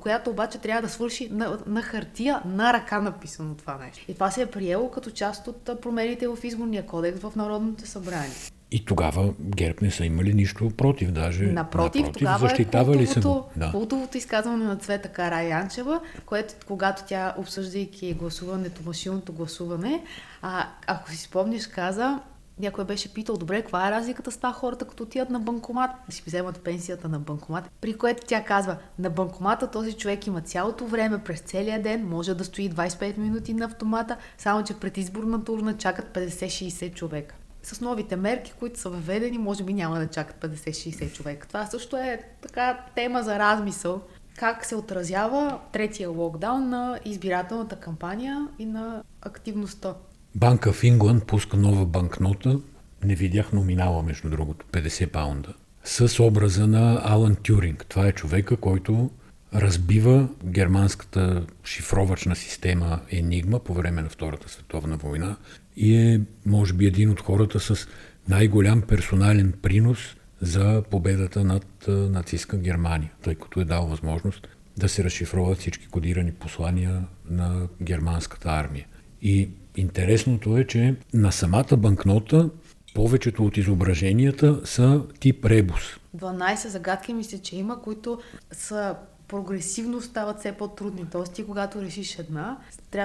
която 0.00 0.30
обаче 0.30 0.58
трябва 0.58 0.82
да 0.82 0.88
свърши 0.88 1.28
на, 1.30 1.58
на 1.66 1.82
хартия, 1.82 2.42
на 2.44 2.72
ръка 2.72 3.00
написано 3.00 3.54
това 3.54 3.78
нещо. 3.78 4.04
И 4.08 4.14
това 4.14 4.30
се 4.30 4.42
е 4.42 4.46
приело 4.46 4.90
като 4.90 5.10
част 5.10 5.48
от 5.48 5.80
промените 5.80 6.28
в 6.28 6.38
изборния 6.44 6.86
кодекс 6.86 7.20
в 7.20 7.32
Народното 7.36 7.86
събрание. 7.86 8.30
И 8.70 8.84
тогава 8.84 9.32
ГЕРБ 9.40 9.78
не 9.82 9.90
са 9.90 10.04
имали 10.04 10.34
нищо 10.34 10.70
против, 10.70 11.12
даже 11.12 11.44
напротив, 11.44 12.02
напротив 12.02 12.18
тогава 12.18 12.48
защитавали 12.48 13.02
е 13.02 13.06
култовото, 13.06 13.48
са. 13.54 13.58
Да. 13.60 13.70
култовото 13.70 14.18
изказване 14.18 14.64
на 14.64 14.76
Цвета 14.76 15.08
Кара 15.08 15.42
Янчева, 15.42 16.00
което 16.26 16.54
когато 16.66 17.02
тя, 17.06 17.34
обсъждайки 17.38 18.14
гласуването, 18.14 18.82
машинното 18.86 19.32
гласуване, 19.32 20.02
а, 20.42 20.66
ако 20.86 21.10
си 21.10 21.16
спомниш, 21.16 21.66
каза, 21.66 22.20
някой 22.58 22.84
беше 22.84 23.14
питал, 23.14 23.36
добре, 23.36 23.60
каква 23.60 23.88
е 23.88 23.90
разликата 23.90 24.30
с 24.30 24.36
това 24.36 24.52
хората, 24.52 24.84
като 24.84 25.02
отидат 25.02 25.30
на 25.30 25.40
банкомат, 25.40 25.90
да 26.06 26.12
си 26.12 26.22
вземат 26.26 26.60
пенсията 26.60 27.08
на 27.08 27.18
банкомат, 27.18 27.70
при 27.80 27.98
което 27.98 28.26
тя 28.26 28.44
казва, 28.44 28.76
на 28.98 29.10
банкомата 29.10 29.70
този 29.70 29.92
човек 29.92 30.26
има 30.26 30.40
цялото 30.40 30.86
време, 30.86 31.24
през 31.24 31.40
целия 31.40 31.82
ден, 31.82 32.08
може 32.08 32.34
да 32.34 32.44
стои 32.44 32.70
25 32.70 33.18
минути 33.18 33.54
на 33.54 33.64
автомата, 33.64 34.16
само 34.38 34.64
че 34.64 34.74
пред 34.74 34.96
изборната 34.96 35.52
урна 35.52 35.76
чакат 35.76 36.14
50-60 36.14 36.94
човека. 36.94 37.34
С 37.62 37.80
новите 37.80 38.16
мерки, 38.16 38.52
които 38.58 38.80
са 38.80 38.90
въведени, 38.90 39.38
може 39.38 39.64
би 39.64 39.74
няма 39.74 39.98
да 39.98 40.06
чакат 40.06 40.52
50-60 40.52 41.12
човека. 41.12 41.48
Това 41.48 41.66
също 41.66 41.96
е 41.96 42.22
така 42.42 42.84
тема 42.94 43.22
за 43.22 43.38
размисъл. 43.38 44.02
Как 44.38 44.64
се 44.64 44.76
отразява 44.76 45.58
третия 45.72 46.10
локдаун 46.10 46.68
на 46.68 46.98
избирателната 47.04 47.76
кампания 47.76 48.48
и 48.58 48.66
на 48.66 49.02
активността? 49.22 49.94
Банка 50.36 50.72
в 50.72 50.84
Ингланд 50.84 51.26
пуска 51.26 51.56
нова 51.56 51.86
банкнота, 51.86 52.60
не 53.04 53.14
видях 53.14 53.52
номинала, 53.52 54.02
между 54.02 54.30
другото, 54.30 54.66
50 54.72 55.06
паунда, 55.06 55.54
с 55.84 56.24
образа 56.24 56.66
на 56.66 57.00
Алан 57.04 57.36
Тюринг. 57.42 57.86
Това 57.88 58.06
е 58.06 58.12
човека, 58.12 58.56
който 58.56 59.10
разбива 59.54 60.28
германската 60.44 61.46
шифровачна 61.64 62.36
система 62.36 63.00
Енигма 63.10 63.58
по 63.58 63.74
време 63.74 64.02
на 64.02 64.08
Втората 64.08 64.48
световна 64.48 64.96
война 64.96 65.36
и 65.76 65.96
е, 65.96 66.20
може 66.46 66.72
би, 66.72 66.86
един 66.86 67.10
от 67.10 67.20
хората 67.20 67.60
с 67.60 67.88
най-голям 68.28 68.82
персонален 68.82 69.52
принос 69.62 70.16
за 70.40 70.82
победата 70.90 71.44
над 71.44 71.66
нацистска 71.88 72.56
Германия, 72.56 73.12
тъй 73.22 73.34
като 73.34 73.60
е 73.60 73.64
дал 73.64 73.86
възможност 73.86 74.48
да 74.76 74.88
се 74.88 75.04
разшифроват 75.04 75.58
всички 75.58 75.86
кодирани 75.86 76.32
послания 76.32 77.04
на 77.30 77.68
германската 77.82 78.48
армия. 78.48 78.86
И 79.22 79.48
Интересното 79.76 80.58
е, 80.58 80.66
че 80.66 80.94
на 81.14 81.32
самата 81.32 81.76
банкнота 81.76 82.50
повечето 82.94 83.44
от 83.44 83.56
изображенията 83.56 84.60
са 84.64 85.02
тип 85.20 85.44
ребус. 85.44 85.82
12 86.16 86.68
загадки 86.68 87.14
мисля, 87.14 87.38
че 87.38 87.56
има, 87.56 87.82
които 87.82 88.20
са 88.52 88.96
прогресивно 89.28 90.00
стават 90.00 90.38
все 90.38 90.52
по-трудни. 90.52 91.06
Тоест 91.12 91.32
ти 91.32 91.46
когато 91.46 91.82
решиш 91.82 92.18
една, 92.18 92.58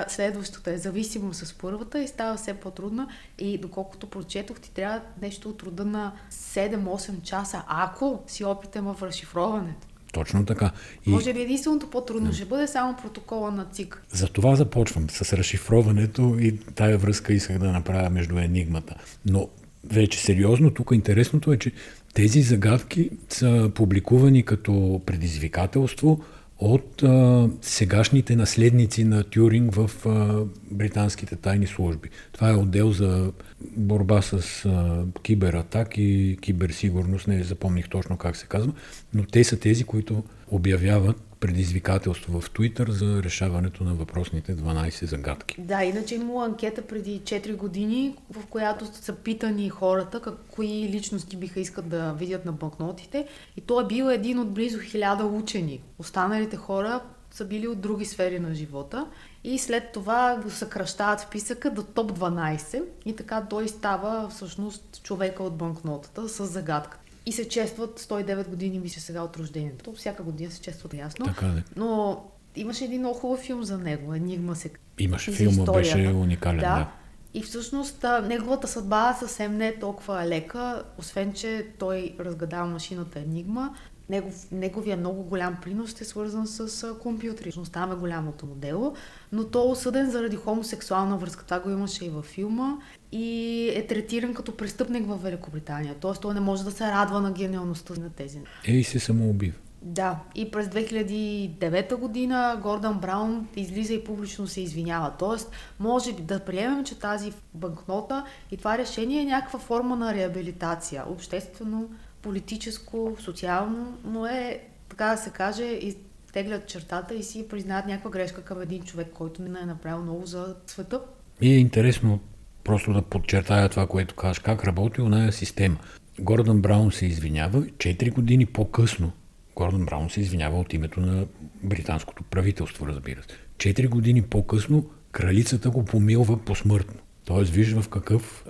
следващата 0.07 0.71
е 0.71 0.77
зависимо 0.77 1.33
с 1.33 1.53
първата 1.53 2.03
и 2.03 2.07
става 2.07 2.37
все 2.37 2.53
по-трудна 2.53 3.07
и 3.39 3.57
доколкото 3.57 4.07
прочетох, 4.07 4.59
ти 4.59 4.71
трябва 4.71 5.01
нещо 5.21 5.49
от 5.49 5.63
рода 5.63 5.85
на 5.85 6.13
7-8 6.31 7.21
часа, 7.21 7.63
ако 7.67 8.23
си 8.27 8.45
опитен 8.45 8.83
в 8.83 9.03
разшифроването. 9.03 9.87
Точно 10.11 10.45
така. 10.45 10.71
И... 11.07 11.09
Може 11.09 11.33
би 11.33 11.41
единственото 11.41 11.89
по-трудно 11.89 12.33
ще 12.33 12.45
бъде 12.45 12.67
само 12.67 12.97
протокола 12.97 13.51
на 13.51 13.65
ЦИК. 13.71 14.03
За 14.09 14.27
това 14.27 14.55
започвам 14.55 15.09
с 15.09 15.37
разшифроването 15.37 16.37
и 16.39 16.57
тая 16.57 16.97
връзка 16.97 17.33
исках 17.33 17.59
да 17.59 17.71
направя 17.71 18.09
между 18.09 18.39
енигмата. 18.39 18.95
Но 19.25 19.47
вече 19.83 20.19
сериозно, 20.19 20.71
тук 20.71 20.89
интересното 20.93 21.53
е, 21.53 21.57
че 21.57 21.71
тези 22.13 22.41
загадки 22.41 23.09
са 23.29 23.71
публикувани 23.75 24.43
като 24.43 25.01
предизвикателство 25.05 26.23
от 26.61 27.03
а, 27.03 27.49
сегашните 27.61 28.35
наследници 28.35 29.03
на 29.03 29.23
Тюринг 29.23 29.75
в 29.75 29.91
а, 30.05 30.45
британските 30.71 31.35
тайни 31.35 31.67
служби. 31.67 32.09
Това 32.31 32.49
е 32.49 32.55
отдел 32.55 32.91
за 32.91 33.31
борба 33.61 34.21
с 34.21 34.65
а, 34.65 35.03
кибератак 35.23 35.97
и 35.97 36.37
киберсигурност, 36.41 37.27
не 37.27 37.43
запомних 37.43 37.89
точно 37.89 38.17
как 38.17 38.35
се 38.35 38.45
казва, 38.45 38.73
но 39.13 39.23
те 39.23 39.43
са 39.43 39.59
тези, 39.59 39.83
които 39.83 40.23
обявяват 40.51 41.17
предизвикателство 41.39 42.41
в 42.41 42.51
Твитър 42.51 42.91
за 42.91 43.23
решаването 43.23 43.83
на 43.83 43.93
въпросните 43.93 44.55
12 44.55 45.05
загадки. 45.05 45.55
Да, 45.61 45.83
иначе 45.83 46.15
имало 46.15 46.41
анкета 46.41 46.81
преди 46.81 47.19
4 47.19 47.55
години, 47.55 48.15
в 48.31 48.45
която 48.45 48.85
са 48.85 49.15
питани 49.15 49.69
хората 49.69 50.19
как, 50.19 50.35
кои 50.51 50.89
личности 50.89 51.37
биха 51.37 51.59
искат 51.59 51.89
да 51.89 52.13
видят 52.13 52.45
на 52.45 52.51
банкнотите. 52.51 53.27
И 53.57 53.61
той 53.61 53.83
е 53.83 53.87
бил 53.87 54.05
един 54.05 54.39
от 54.39 54.53
близо 54.53 54.77
1000 54.77 55.41
учени. 55.41 55.81
Останалите 55.99 56.57
хора 56.57 57.01
са 57.31 57.45
били 57.45 57.67
от 57.67 57.81
други 57.81 58.05
сфери 58.05 58.39
на 58.39 58.53
живота. 58.53 59.07
И 59.43 59.59
след 59.59 59.91
това 59.91 60.39
го 60.43 60.49
съкръщават 60.49 61.19
списъка 61.19 61.71
до 61.71 61.83
топ 61.83 62.11
12 62.19 62.83
и 63.05 63.15
така 63.15 63.45
той 63.49 63.67
става 63.67 64.29
всъщност 64.29 65.01
човека 65.03 65.43
от 65.43 65.57
банкнотата 65.57 66.29
с 66.29 66.45
загадка 66.45 67.00
и 67.25 67.31
се 67.31 67.49
честват 67.49 67.99
109 67.99 68.47
години, 68.47 68.79
мисля 68.79 69.01
сега 69.01 69.21
от 69.21 69.37
рождението. 69.37 69.93
Всяка 69.93 70.23
година 70.23 70.51
се 70.51 70.61
честват 70.61 70.93
ясно. 70.93 71.25
Така 71.25 71.47
не. 71.47 71.63
Но 71.75 72.23
имаше 72.55 72.85
един 72.85 72.99
много 73.01 73.19
хубав 73.19 73.39
филм 73.39 73.63
за 73.63 73.77
него. 73.77 74.13
Енигма 74.13 74.55
се. 74.55 74.71
Имаше 74.99 75.31
филма, 75.31 75.71
беше 75.73 75.97
уникален. 75.97 76.59
Да. 76.59 76.75
да. 76.75 76.91
И 77.33 77.43
всъщност 77.43 78.05
неговата 78.23 78.67
съдба 78.67 79.13
съвсем 79.19 79.57
не 79.57 79.67
е 79.67 79.79
толкова 79.79 80.25
лека, 80.25 80.83
освен 80.97 81.33
че 81.33 81.67
той 81.79 82.15
разгадава 82.19 82.67
машината 82.67 83.19
Енигма. 83.19 83.75
Негов, 84.09 84.51
неговия 84.51 84.97
много 84.97 85.23
голям 85.23 85.57
принос 85.61 86.01
е 86.01 86.05
свързан 86.05 86.47
с 86.47 86.93
компютри. 86.95 87.53
Там 87.71 87.91
е 87.91 87.95
голямото 87.95 88.45
му 88.45 88.55
дело, 88.55 88.95
но 89.31 89.43
той 89.43 89.67
е 89.67 89.71
осъден 89.71 90.11
заради 90.11 90.35
хомосексуална 90.35 91.17
връзка. 91.17 91.45
Това 91.45 91.59
го 91.59 91.69
имаше 91.69 92.05
и 92.05 92.09
във 92.09 92.25
филма 92.25 92.77
и 93.11 93.69
е 93.75 93.87
третиран 93.87 94.33
като 94.33 94.57
престъпник 94.57 95.07
в 95.07 95.17
Великобритания. 95.17 95.95
Тоест 95.99 96.21
той 96.21 96.33
не 96.33 96.39
може 96.39 96.63
да 96.63 96.71
се 96.71 96.83
радва 96.83 97.21
на 97.21 97.31
гениалността 97.31 97.93
на 97.93 98.09
тези. 98.09 98.39
Ей 98.67 98.83
се 98.83 98.99
самоубив. 98.99 99.61
Да, 99.81 100.19
и 100.35 100.51
през 100.51 100.67
2009 100.67 101.95
година 101.95 102.59
Гордан 102.61 102.99
Браун 102.99 103.47
излиза 103.55 103.93
и 103.93 104.03
публично 104.03 104.47
се 104.47 104.61
извинява. 104.61 105.13
Тоест, 105.19 105.51
може 105.79 106.13
да 106.13 106.39
приемем, 106.39 106.83
че 106.83 106.99
тази 106.99 107.33
банкнота 107.53 108.25
и 108.51 108.57
това 108.57 108.77
решение 108.77 109.21
е 109.21 109.25
някаква 109.25 109.59
форма 109.59 109.95
на 109.95 110.13
реабилитация. 110.13 111.03
Обществено, 111.07 111.89
политическо, 112.21 113.15
социално, 113.19 113.97
но 114.05 114.25
е, 114.25 114.63
така 114.89 115.05
да 115.05 115.17
се 115.17 115.29
каже, 115.29 115.63
изтеглят 115.63 116.67
чертата 116.67 117.13
и 117.13 117.23
си 117.23 117.47
признаят 117.47 117.85
някаква 117.85 118.11
грешка 118.11 118.43
към 118.43 118.61
един 118.61 118.83
човек, 118.83 119.07
който 119.13 119.41
не 119.41 119.59
е 119.59 119.65
направил 119.65 120.03
много 120.03 120.25
за 120.25 120.55
света. 120.67 121.01
И 121.41 121.53
е 121.53 121.57
интересно 121.57 122.19
просто 122.63 122.93
да 122.93 123.01
подчертая 123.01 123.69
това, 123.69 123.87
което 123.87 124.15
казваш, 124.15 124.39
как 124.39 124.63
работи 124.63 125.01
оная 125.01 125.31
система. 125.31 125.77
Гордън 126.19 126.61
Браун 126.61 126.91
се 126.91 127.05
извинява, 127.05 127.61
4 127.61 128.13
години 128.13 128.45
по-късно 128.45 129.11
Гордън 129.55 129.85
Браун 129.85 130.09
се 130.09 130.21
извинява 130.21 130.59
от 130.59 130.73
името 130.73 130.99
на 130.99 131.25
британското 131.63 132.23
правителство, 132.23 132.87
разбира 132.87 133.23
се. 133.23 133.37
Четири 133.57 133.87
години 133.87 134.21
по-късно 134.21 134.85
кралицата 135.11 135.69
го 135.69 135.85
помилва 135.85 136.37
посмъртно. 136.37 136.99
Тоест 137.25 137.51
вижда 137.51 137.81
в 137.81 137.89
какъв 137.89 138.45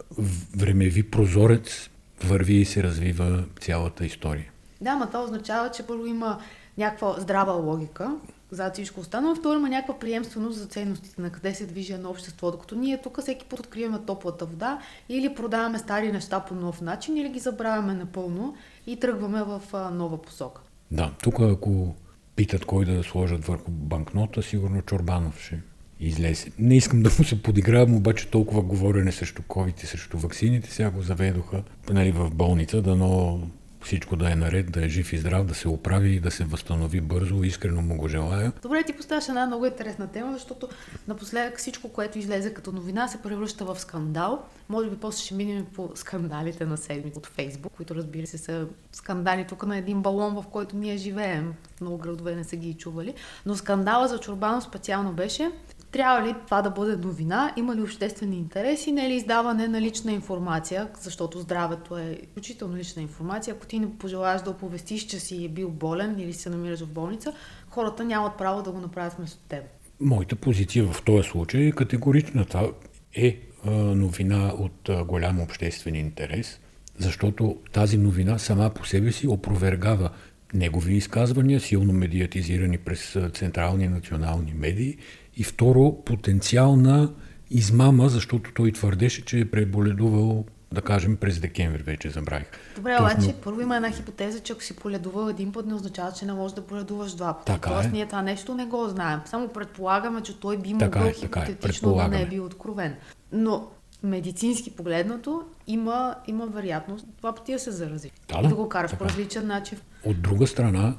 времеви 0.58 1.04
прозорец 1.04 1.90
върви 2.24 2.54
и 2.54 2.66
се 2.66 2.84
развива 2.84 3.44
цялата 3.62 4.06
история. 4.06 4.52
Да, 4.82 4.96
но 4.96 5.08
това 5.08 5.24
означава, 5.24 5.72
че 5.72 5.88
първо 5.88 6.06
има 6.06 6.40
някаква 6.78 7.16
здрава 7.20 7.54
логика, 7.54 8.18
за 8.52 8.72
всичко 8.72 9.00
останало. 9.00 9.36
Второ, 9.36 9.60
има 9.60 9.70
някаква 9.70 10.00
приемственост 10.00 10.58
за 10.58 10.66
ценностите, 10.66 11.22
на 11.22 11.30
къде 11.30 11.54
се 11.54 11.66
движи 11.66 11.94
едно 11.94 12.10
общество. 12.10 12.52
Докато 12.52 12.76
ние 12.76 13.02
тук 13.02 13.22
всеки 13.22 13.46
път 13.46 13.60
откриваме 13.60 14.00
топлата 14.08 14.46
вода 14.46 14.80
или 15.10 15.36
продаваме 15.36 15.80
стари 15.80 16.12
неща 16.12 16.40
по 16.40 16.56
нов 16.56 16.82
начин, 16.82 17.18
или 17.18 17.30
ги 17.30 17.40
забравяме 17.40 17.94
напълно 17.94 18.56
и 18.88 19.00
тръгваме 19.00 19.44
в 19.44 19.62
нова 19.92 20.22
посока. 20.22 20.62
Да, 20.92 21.12
тук 21.24 21.40
ако 21.40 21.96
питат 22.36 22.66
кой 22.66 22.86
да 22.86 23.04
сложат 23.04 23.46
върху 23.46 23.72
банкнота, 23.72 24.44
сигурно 24.44 24.82
Чорбанов 24.82 25.42
ще 25.42 25.60
излезе. 26.00 26.52
Не 26.60 26.76
искам 26.78 27.04
да 27.04 27.10
му 27.20 27.26
се 27.26 27.44
подигравам, 27.44 27.96
обаче 27.96 28.28
толкова 28.28 28.62
говорене 28.62 29.12
срещу 29.12 29.42
COVID 29.42 29.84
и 29.84 29.88
срещу 29.88 30.18
ваксините, 30.18 30.72
сега 30.72 30.90
го 30.90 31.02
заведоха 31.02 31.64
нали, 31.90 32.12
в 32.12 32.30
болница, 32.34 32.82
дано 32.82 33.42
всичко 33.84 34.16
да 34.16 34.32
е 34.32 34.36
наред, 34.36 34.72
да 34.72 34.86
е 34.86 34.90
жив 34.90 35.14
и 35.14 35.18
здрав, 35.18 35.46
да 35.46 35.56
се 35.56 35.68
оправи 35.68 36.10
и 36.10 36.20
да 36.20 36.32
се 36.32 36.44
възстанови 36.44 37.02
бързо. 37.02 37.44
Искрено 37.44 37.82
му 37.82 37.98
го 37.98 38.08
желая. 38.08 38.52
Добре, 38.62 38.84
ти 38.84 38.94
поставяш 38.94 39.30
една 39.30 39.46
много 39.46 39.66
интересна 39.66 40.08
тема, 40.08 40.34
защото 40.34 40.68
напоследък 41.08 41.58
всичко, 41.58 41.90
което 41.90 42.20
излезе 42.20 42.54
като 42.54 42.72
новина, 42.72 43.08
се 43.08 43.22
превръща 43.22 43.66
в 43.66 43.80
скандал. 43.80 44.44
Може 44.70 44.90
би 44.90 44.98
после 44.98 45.26
ще 45.26 45.34
минем 45.34 45.66
по 45.74 45.92
скандалите 45.96 46.66
на 46.66 46.78
седми 46.78 47.12
от 47.16 47.28
Фейсбук, 47.28 47.74
които 47.78 47.96
разбира 47.96 48.28
се 48.28 48.38
са 48.38 48.68
скандали 48.92 49.46
тук 49.50 49.66
на 49.66 49.78
един 49.78 50.02
балон, 50.02 50.36
в 50.36 50.44
който 50.52 50.76
ние 50.76 50.98
живеем. 50.98 51.54
Много 51.82 51.98
градове 51.98 52.36
не 52.36 52.44
са 52.44 52.56
ги 52.56 52.74
чували. 52.74 53.14
Но 53.46 53.56
скандала 53.56 54.08
за 54.08 54.20
Чорбанов 54.20 54.64
специално 54.64 55.14
беше, 55.14 55.52
трябва 55.92 56.28
ли 56.28 56.36
това 56.46 56.62
да 56.62 56.70
бъде 56.70 56.96
новина? 56.96 57.54
Има 57.58 57.76
ли 57.76 57.82
обществени 57.82 58.38
интереси? 58.38 58.92
Не 58.92 59.06
е 59.06 59.10
ли 59.10 59.14
издаване 59.14 59.68
на 59.68 59.82
лична 59.82 60.12
информация? 60.12 60.88
Защото 61.02 61.40
здравето 61.40 61.98
е 61.98 62.20
изключително 62.24 62.76
лична 62.76 63.02
информация. 63.02 63.54
Ако 63.54 63.66
ти 63.66 63.80
не 63.80 63.98
пожелаеш 63.98 64.42
да 64.42 64.50
оповестиш, 64.50 65.06
че 65.06 65.20
си 65.20 65.46
е 65.46 65.50
бил 65.50 65.70
болен 65.70 66.20
или 66.20 66.34
се 66.34 66.50
намираш 66.50 66.80
в 66.80 66.88
болница, 66.88 67.34
хората 67.70 68.04
нямат 68.04 68.38
право 68.38 68.64
да 68.64 68.72
го 68.72 68.80
направят 68.80 69.14
вместо 69.14 69.40
теб. 69.50 69.64
Моята 70.00 70.36
позиция 70.36 70.86
в 70.86 71.04
този 71.04 71.30
случай 71.30 71.62
е 71.62 71.72
категорична. 71.72 72.46
Това 72.46 72.68
е 73.14 73.40
новина 73.96 74.54
от 74.58 74.90
голям 75.08 75.40
обществен 75.42 75.96
интерес, 75.96 76.60
защото 76.98 77.58
тази 77.72 77.98
новина 77.98 78.38
сама 78.38 78.70
по 78.70 78.86
себе 78.86 79.12
си 79.12 79.28
опровергава 79.28 80.10
негови 80.54 80.96
изказвания, 80.96 81.60
силно 81.60 81.94
медиатизирани 81.94 82.78
през 82.78 83.18
централни 83.34 83.88
национални 83.88 84.54
медии 84.54 84.98
и 85.38 85.44
второ, 85.44 86.04
потенциална 86.06 87.14
измама, 87.50 88.10
защото 88.10 88.52
той 88.54 88.72
твърдеше, 88.72 89.26
че 89.26 89.40
е 89.40 89.52
преболедувал 89.52 90.46
да 90.74 90.82
кажем 90.82 91.18
през 91.18 91.40
декември 91.40 91.84
вече 91.84 92.10
забравих. 92.10 92.48
Добре, 92.76 92.98
Точно... 92.98 93.14
обаче 93.14 93.36
първо 93.44 93.62
има 93.62 93.76
една 93.76 93.92
хипотеза, 93.92 94.40
че 94.40 94.54
ако 94.54 94.64
си 94.64 94.76
поледувал 94.76 95.30
един 95.30 95.52
път, 95.52 95.66
не 95.66 95.74
означава, 95.74 96.12
че 96.12 96.26
не 96.26 96.34
можеш 96.34 96.56
да 96.56 96.62
поледуваш 96.62 97.14
два 97.14 97.34
пъти. 97.34 97.46
Така 97.46 97.70
Тоест 97.70 97.90
е. 97.90 97.92
ние 97.92 98.06
това 98.06 98.22
нещо 98.22 98.56
не 98.56 98.66
го 98.66 98.88
знаем. 98.88 99.20
Само 99.26 99.48
предполагаме, 99.48 100.22
че 100.22 100.40
той 100.40 100.58
би 100.58 100.74
могъл 100.74 101.04
е, 101.04 101.14
хипотетично 101.14 101.92
е, 101.92 101.96
да 101.96 102.08
не 102.08 102.22
е 102.22 102.26
бил 102.26 102.46
откровен. 102.46 102.96
Но 103.32 103.68
медицински 104.04 104.72
погледнато 104.72 105.44
има, 105.68 106.16
има 106.28 106.48
вероятност 106.48 107.06
това 107.18 107.36
пъти 107.36 107.52
да 107.52 107.60
се 107.60 107.72
зарази. 107.72 108.12
Да, 108.28 108.42
и 108.44 108.48
да 108.48 108.56
го 108.56 108.70
караш 108.70 108.92
така. 108.92 109.04
по 109.04 109.10
различен 109.10 109.48
начин. 109.48 109.78
От 110.06 110.22
друга 110.22 110.48
страна, 110.48 110.96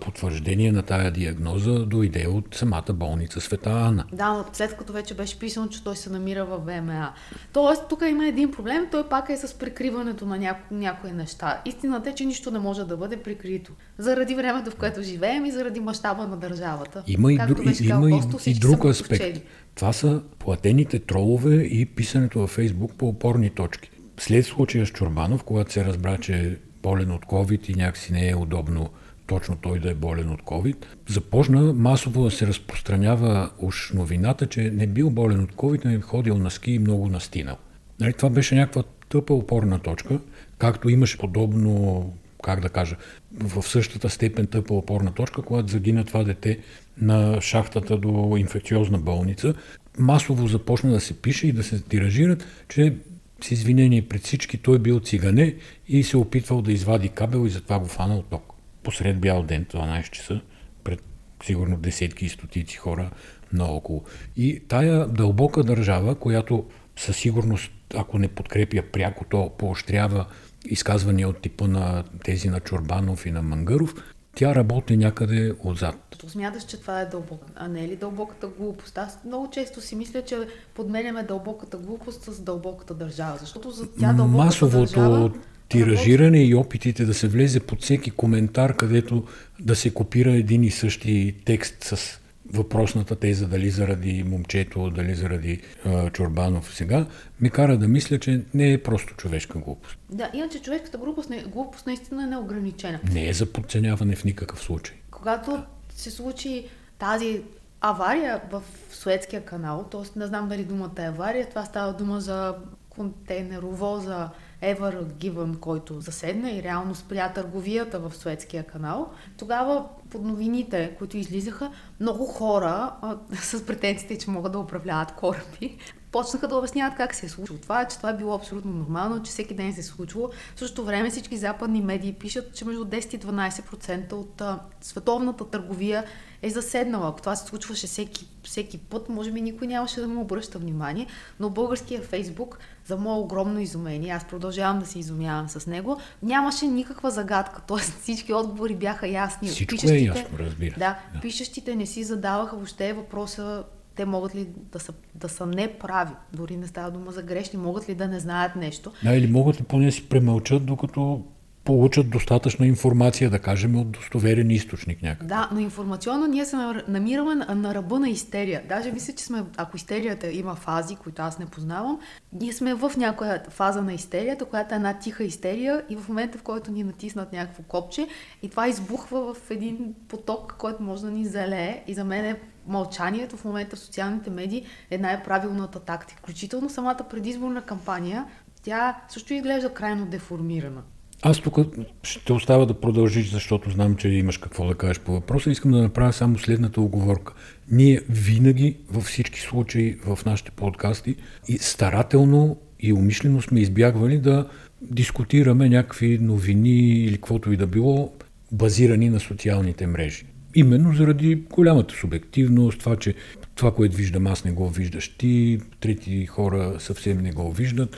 потвърждение 0.00 0.72
на 0.72 0.82
тая 0.82 1.10
диагноза 1.10 1.86
дойде 1.86 2.26
от 2.26 2.54
самата 2.54 2.92
болница 2.92 3.40
Света 3.40 3.70
Ана. 3.70 4.04
Да, 4.12 4.44
след 4.52 4.76
като 4.76 4.92
вече 4.92 5.14
беше 5.14 5.38
писано, 5.38 5.68
че 5.68 5.84
той 5.84 5.96
се 5.96 6.10
намира 6.10 6.44
в 6.44 6.58
ВМА. 6.58 7.12
Тоест, 7.52 7.82
тук 7.88 8.02
има 8.10 8.26
един 8.26 8.50
проблем, 8.50 8.86
той 8.90 9.08
пак 9.08 9.30
е 9.30 9.36
с 9.36 9.58
прикриването 9.58 10.26
на 10.26 10.38
няко, 10.38 10.60
някои 10.70 11.12
неща. 11.12 11.60
Истината 11.64 12.10
е, 12.10 12.14
че 12.14 12.24
нищо 12.24 12.50
не 12.50 12.58
може 12.58 12.84
да 12.84 12.96
бъде 12.96 13.16
прикрито. 13.16 13.72
Заради 13.98 14.34
времето, 14.34 14.70
в 14.70 14.76
което 14.76 15.02
живеем 15.02 15.44
и 15.44 15.50
заради 15.50 15.80
мащаба 15.80 16.26
на 16.26 16.36
държавата. 16.36 17.02
Има 17.06 17.32
и, 17.32 17.38
дру, 17.48 17.62
има 17.80 18.10
и, 18.10 18.50
и 18.50 18.54
друг 18.54 18.84
аспект. 18.84 19.42
Това 19.74 19.92
са 19.92 20.22
платените 20.38 20.98
тролове 20.98 21.54
и 21.54 21.86
писането 21.86 22.38
във 22.38 22.50
Фейсбук 22.50 22.94
по 22.94 23.08
опорни 23.08 23.50
точки. 23.50 23.90
След 24.18 24.46
случая 24.46 24.86
с 24.86 24.90
Чурбанов, 24.90 25.44
когато 25.44 25.72
се 25.72 25.84
разбра, 25.84 26.18
че 26.18 26.34
е 26.34 26.56
болен 26.82 27.10
от 27.10 27.26
COVID 27.26 27.70
и 27.70 27.74
някакси 27.74 28.12
не 28.12 28.28
е 28.28 28.36
удобно 28.36 28.90
точно 29.30 29.56
той 29.56 29.78
да 29.78 29.90
е 29.90 29.94
болен 29.94 30.30
от 30.30 30.42
COVID, 30.42 30.76
започна 31.08 31.72
масово 31.72 32.24
да 32.24 32.30
се 32.30 32.46
разпространява 32.46 33.50
уж 33.58 33.92
новината, 33.94 34.46
че 34.46 34.70
не 34.70 34.86
бил 34.86 35.10
болен 35.10 35.42
от 35.42 35.52
COVID, 35.52 35.84
не 35.84 35.94
е 35.94 36.00
ходил 36.00 36.38
на 36.38 36.50
ски 36.50 36.72
и 36.72 36.78
много 36.78 37.08
настинал. 37.08 37.56
Нали, 38.00 38.12
това 38.12 38.30
беше 38.30 38.54
някаква 38.54 38.82
тъпа 39.08 39.34
опорна 39.34 39.78
точка, 39.78 40.18
както 40.58 40.88
имаше 40.88 41.18
подобно, 41.18 42.12
как 42.42 42.60
да 42.60 42.68
кажа, 42.68 42.96
в 43.32 43.62
същата 43.62 44.10
степен 44.10 44.46
тъпа 44.46 44.74
опорна 44.74 45.12
точка, 45.12 45.42
когато 45.42 45.68
загина 45.68 46.04
това 46.04 46.24
дете 46.24 46.58
на 47.00 47.40
шахтата 47.40 47.96
до 47.96 48.36
инфекциозна 48.38 48.98
болница. 48.98 49.54
Масово 49.98 50.46
започна 50.46 50.90
да 50.90 51.00
се 51.00 51.22
пише 51.22 51.46
и 51.46 51.52
да 51.52 51.62
се 51.62 51.82
тиражират, 51.82 52.46
че 52.68 52.94
с 53.42 53.50
извинение 53.50 54.02
пред 54.02 54.22
всички 54.24 54.58
той 54.58 54.78
бил 54.78 55.00
цигане 55.00 55.54
и 55.88 56.02
се 56.02 56.16
опитвал 56.16 56.62
да 56.62 56.72
извади 56.72 57.08
кабел 57.08 57.46
и 57.46 57.50
затова 57.50 57.78
го 57.78 57.86
фанал 57.86 58.22
ток 58.22 58.49
посред 58.82 59.20
бял 59.20 59.42
ден, 59.42 59.64
12 59.64 60.10
часа, 60.10 60.40
пред 60.84 61.02
сигурно 61.44 61.76
десетки 61.76 62.26
и 62.26 62.28
стотици 62.28 62.76
хора 62.76 63.10
наоколо. 63.52 64.04
И 64.36 64.62
тая 64.68 65.06
дълбока 65.06 65.62
държава, 65.62 66.14
която 66.14 66.64
със 66.96 67.16
сигурност, 67.16 67.72
ако 67.96 68.18
не 68.18 68.28
подкрепя 68.28 68.82
пряко, 68.92 69.24
то 69.30 69.50
поощрява 69.58 70.26
изказвания 70.64 71.28
от 71.28 71.42
типа 71.42 71.66
на 71.66 72.04
тези 72.24 72.48
на 72.48 72.60
Чорбанов 72.60 73.26
и 73.26 73.30
на 73.30 73.42
Мангаров, 73.42 73.94
тя 74.34 74.54
работи 74.54 74.96
някъде 74.96 75.52
отзад. 75.64 76.16
То 76.18 76.28
смяташ, 76.28 76.64
че 76.64 76.80
това 76.80 77.00
е 77.00 77.06
дълбока, 77.06 77.46
а 77.56 77.68
не 77.68 77.84
е 77.84 77.88
ли 77.88 77.96
дълбоката 77.96 78.48
глупост? 78.48 78.98
Аз 78.98 79.18
много 79.24 79.50
често 79.50 79.80
си 79.80 79.96
мисля, 79.96 80.22
че 80.22 80.36
подменяме 80.74 81.22
дълбоката 81.22 81.76
глупост 81.76 82.22
с 82.24 82.40
дълбоката 82.40 82.94
държава, 82.94 83.36
защото 83.40 83.70
за 83.70 83.92
тя 83.92 84.12
дълбоката 84.12 84.44
Масовото 84.44 85.00
държава 85.00 85.32
тиражиране 85.70 86.44
и 86.44 86.54
опитите 86.54 87.04
да 87.04 87.14
се 87.14 87.28
влезе 87.28 87.60
под 87.60 87.82
всеки 87.82 88.10
коментар, 88.10 88.76
където 88.76 89.24
да 89.60 89.76
се 89.76 89.94
копира 89.94 90.32
един 90.32 90.64
и 90.64 90.70
същи 90.70 91.34
текст 91.44 91.84
с 91.84 92.20
въпросната 92.52 93.16
теза, 93.16 93.48
дали 93.48 93.70
заради 93.70 94.24
момчето, 94.26 94.90
дали 94.90 95.14
заради 95.14 95.60
а, 95.84 96.10
Чорбанов 96.10 96.74
сега, 96.74 97.06
ме 97.40 97.50
кара 97.50 97.78
да 97.78 97.88
мисля, 97.88 98.18
че 98.18 98.44
не 98.54 98.72
е 98.72 98.82
просто 98.82 99.14
човешка 99.14 99.58
глупост. 99.58 99.98
Да, 100.10 100.30
иначе 100.34 100.62
човешката 100.62 100.98
глупост, 100.98 101.30
глупост 101.46 101.86
наистина 101.86 102.22
е 102.22 102.26
неограничена. 102.26 103.00
Не 103.12 103.28
е 103.28 103.32
за 103.32 103.46
подценяване 103.46 104.16
в 104.16 104.24
никакъв 104.24 104.60
случай. 104.60 104.96
Когато 105.10 105.62
се 105.94 106.10
случи 106.10 106.68
тази 106.98 107.42
авария 107.80 108.40
в 108.50 108.62
Суетския 108.92 109.44
канал, 109.44 109.88
т.е. 109.90 110.18
не 110.18 110.26
знам 110.26 110.48
дали 110.48 110.64
думата 110.64 110.94
е 110.98 111.08
авария, 111.08 111.48
това 111.48 111.64
става 111.64 111.92
дума 111.92 112.20
за 112.20 112.54
контейнеровоза 112.88 114.28
Ever 114.62 115.04
Given, 115.04 115.58
който 115.58 116.00
заседна 116.00 116.50
и 116.50 116.62
реално 116.62 116.94
спря 116.94 117.32
търговията 117.32 117.98
в 117.98 118.14
Суетския 118.14 118.62
канал, 118.62 119.10
тогава 119.38 119.84
под 120.10 120.22
новините, 120.24 120.94
които 120.98 121.16
излизаха, 121.16 121.72
много 122.00 122.26
хора 122.26 122.92
а, 123.02 123.16
с 123.32 123.66
претенциите, 123.66 124.18
че 124.18 124.30
могат 124.30 124.52
да 124.52 124.58
управляват 124.58 125.12
кораби, 125.12 125.78
почнаха 126.12 126.48
да 126.48 126.56
обясняват 126.56 126.96
как 126.96 127.14
се 127.14 127.26
е 127.26 127.28
случило 127.28 127.58
това, 127.58 127.84
че 127.84 127.96
това 127.96 128.10
е 128.10 128.16
било 128.16 128.34
абсолютно 128.34 128.72
нормално, 128.72 129.22
че 129.22 129.30
всеки 129.30 129.54
ден 129.54 129.74
се 129.74 129.80
е 129.80 129.82
случвало. 129.82 130.30
В 130.56 130.58
същото 130.58 130.84
време 130.84 131.10
всички 131.10 131.36
западни 131.36 131.80
медии 131.80 132.12
пишат, 132.12 132.54
че 132.54 132.64
между 132.64 132.84
10 132.84 133.14
и 133.14 133.20
12% 133.20 134.12
от 134.12 134.40
а, 134.40 134.58
световната 134.80 135.50
търговия 135.50 136.04
е 136.42 136.50
заседнала. 136.50 137.08
Ако 137.08 137.20
това 137.20 137.36
се 137.36 137.46
случваше 137.46 137.86
всеки, 137.86 138.28
всеки 138.42 138.78
път, 138.78 139.08
може 139.08 139.32
би 139.32 139.40
никой 139.40 139.66
нямаше 139.66 140.00
да 140.00 140.08
му 140.08 140.20
обръща 140.20 140.58
внимание, 140.58 141.06
но 141.40 141.50
българския 141.50 142.02
Фейсбук, 142.02 142.58
за 142.90 142.96
мое 142.96 143.18
огромно 143.18 143.60
изумение, 143.60 144.12
аз 144.12 144.24
продължавам 144.24 144.78
да 144.78 144.86
се 144.86 144.98
изумявам 144.98 145.48
с 145.48 145.66
него, 145.66 145.98
нямаше 146.22 146.66
никаква 146.66 147.10
загадка, 147.10 147.60
т.е. 147.68 147.78
всички 147.78 148.32
отговори 148.32 148.74
бяха 148.74 149.08
ясни. 149.08 149.48
Всичко 149.48 149.90
е 149.90 149.98
ясно, 149.98 150.38
разбира. 150.38 150.74
Да, 150.78 150.98
да, 151.14 151.20
пишещите 151.20 151.76
не 151.76 151.86
си 151.86 152.04
задаваха 152.04 152.56
въобще 152.56 152.92
въпроса 152.92 153.64
те 153.94 154.04
могат 154.04 154.34
ли 154.34 154.48
да 154.72 154.80
са, 154.80 154.92
да 155.14 155.28
са 155.28 155.46
неправи, 155.46 156.12
дори 156.32 156.56
не 156.56 156.66
става 156.66 156.90
дума 156.90 157.12
за 157.12 157.22
грешни, 157.22 157.58
могат 157.58 157.88
ли 157.88 157.94
да 157.94 158.08
не 158.08 158.20
знаят 158.20 158.56
нещо. 158.56 158.92
Да, 159.04 159.14
или 159.14 159.26
могат 159.26 159.60
ли 159.60 159.64
поне 159.64 159.92
си 159.92 160.08
премълчат, 160.08 160.66
докато 160.66 161.24
получат 161.64 162.10
достатъчна 162.10 162.66
информация, 162.66 163.30
да 163.30 163.38
кажем, 163.38 163.76
от 163.76 163.90
достоверен 163.90 164.50
източник 164.50 165.02
някакъв. 165.02 165.26
Да, 165.26 165.48
но 165.52 165.60
информационно 165.60 166.26
ние 166.26 166.44
се 166.44 166.56
намираме 166.88 167.34
на, 167.34 167.74
ръба 167.74 168.00
на 168.00 168.08
истерия. 168.08 168.62
Даже 168.68 168.92
мисля, 168.92 169.12
че 169.12 169.24
сме, 169.24 169.44
ако 169.56 169.76
истерията 169.76 170.30
има 170.30 170.54
фази, 170.54 170.96
които 170.96 171.22
аз 171.22 171.38
не 171.38 171.46
познавам, 171.46 171.98
ние 172.32 172.52
сме 172.52 172.74
в 172.74 172.92
някоя 172.96 173.42
фаза 173.48 173.82
на 173.82 173.92
истерията, 173.92 174.44
която 174.44 174.74
е 174.74 174.76
една 174.76 174.98
тиха 174.98 175.24
истерия 175.24 175.84
и 175.88 175.96
в 175.96 176.08
момента, 176.08 176.38
в 176.38 176.42
който 176.42 176.72
ни 176.72 176.84
натиснат 176.84 177.32
някакво 177.32 177.62
копче 177.62 178.08
и 178.42 178.48
това 178.50 178.68
избухва 178.68 179.34
в 179.34 179.50
един 179.50 179.94
поток, 180.08 180.54
който 180.58 180.82
може 180.82 181.02
да 181.02 181.10
ни 181.10 181.24
залее 181.24 181.84
и 181.86 181.94
за 181.94 182.04
мен 182.04 182.24
е 182.24 182.40
мълчанието 182.66 183.36
в 183.36 183.44
момента 183.44 183.76
в 183.76 183.78
социалните 183.78 184.30
медии 184.30 184.66
е 184.90 184.98
най-правилната 184.98 185.80
тактика. 185.80 186.18
Включително 186.22 186.70
самата 186.70 187.06
предизборна 187.10 187.62
кампания, 187.62 188.26
тя 188.62 189.00
също 189.08 189.34
изглежда 189.34 189.74
крайно 189.74 190.06
деформирана. 190.06 190.82
Аз 191.22 191.40
тук 191.40 191.58
ще 192.02 192.32
оставя 192.32 192.66
да 192.66 192.80
продължиш, 192.80 193.30
защото 193.30 193.70
знам, 193.70 193.96
че 193.96 194.08
имаш 194.08 194.38
какво 194.38 194.66
да 194.66 194.74
кажеш 194.74 195.00
по 195.00 195.12
въпроса. 195.12 195.50
Искам 195.50 195.70
да 195.70 195.82
направя 195.82 196.12
само 196.12 196.38
следната 196.38 196.80
оговорка. 196.80 197.32
Ние 197.70 198.00
винаги, 198.08 198.76
във 198.90 199.04
всички 199.04 199.40
случаи 199.40 199.96
в 200.06 200.18
нашите 200.26 200.50
подкасти, 200.50 201.16
и 201.48 201.58
старателно 201.58 202.56
и 202.80 202.92
умишлено 202.92 203.42
сме 203.42 203.60
избягвали 203.60 204.18
да 204.18 204.48
дискутираме 204.82 205.68
някакви 205.68 206.18
новини 206.18 207.04
или 207.04 207.14
каквото 207.14 207.52
и 207.52 207.56
да 207.56 207.66
било, 207.66 208.12
базирани 208.52 209.10
на 209.10 209.20
социалните 209.20 209.86
мрежи. 209.86 210.24
Именно 210.54 210.94
заради 210.94 211.34
голямата 211.34 211.94
субективност, 211.94 212.78
това, 212.78 212.96
че 212.96 213.14
това, 213.54 213.74
което 213.74 213.96
виждам 213.96 214.26
аз 214.26 214.44
не 214.44 214.52
го 214.52 214.68
виждаш 214.68 215.08
ти, 215.08 215.58
трети 215.80 216.26
хора 216.26 216.76
съвсем 216.78 217.18
не 217.18 217.32
го 217.32 217.52
виждат 217.52 217.96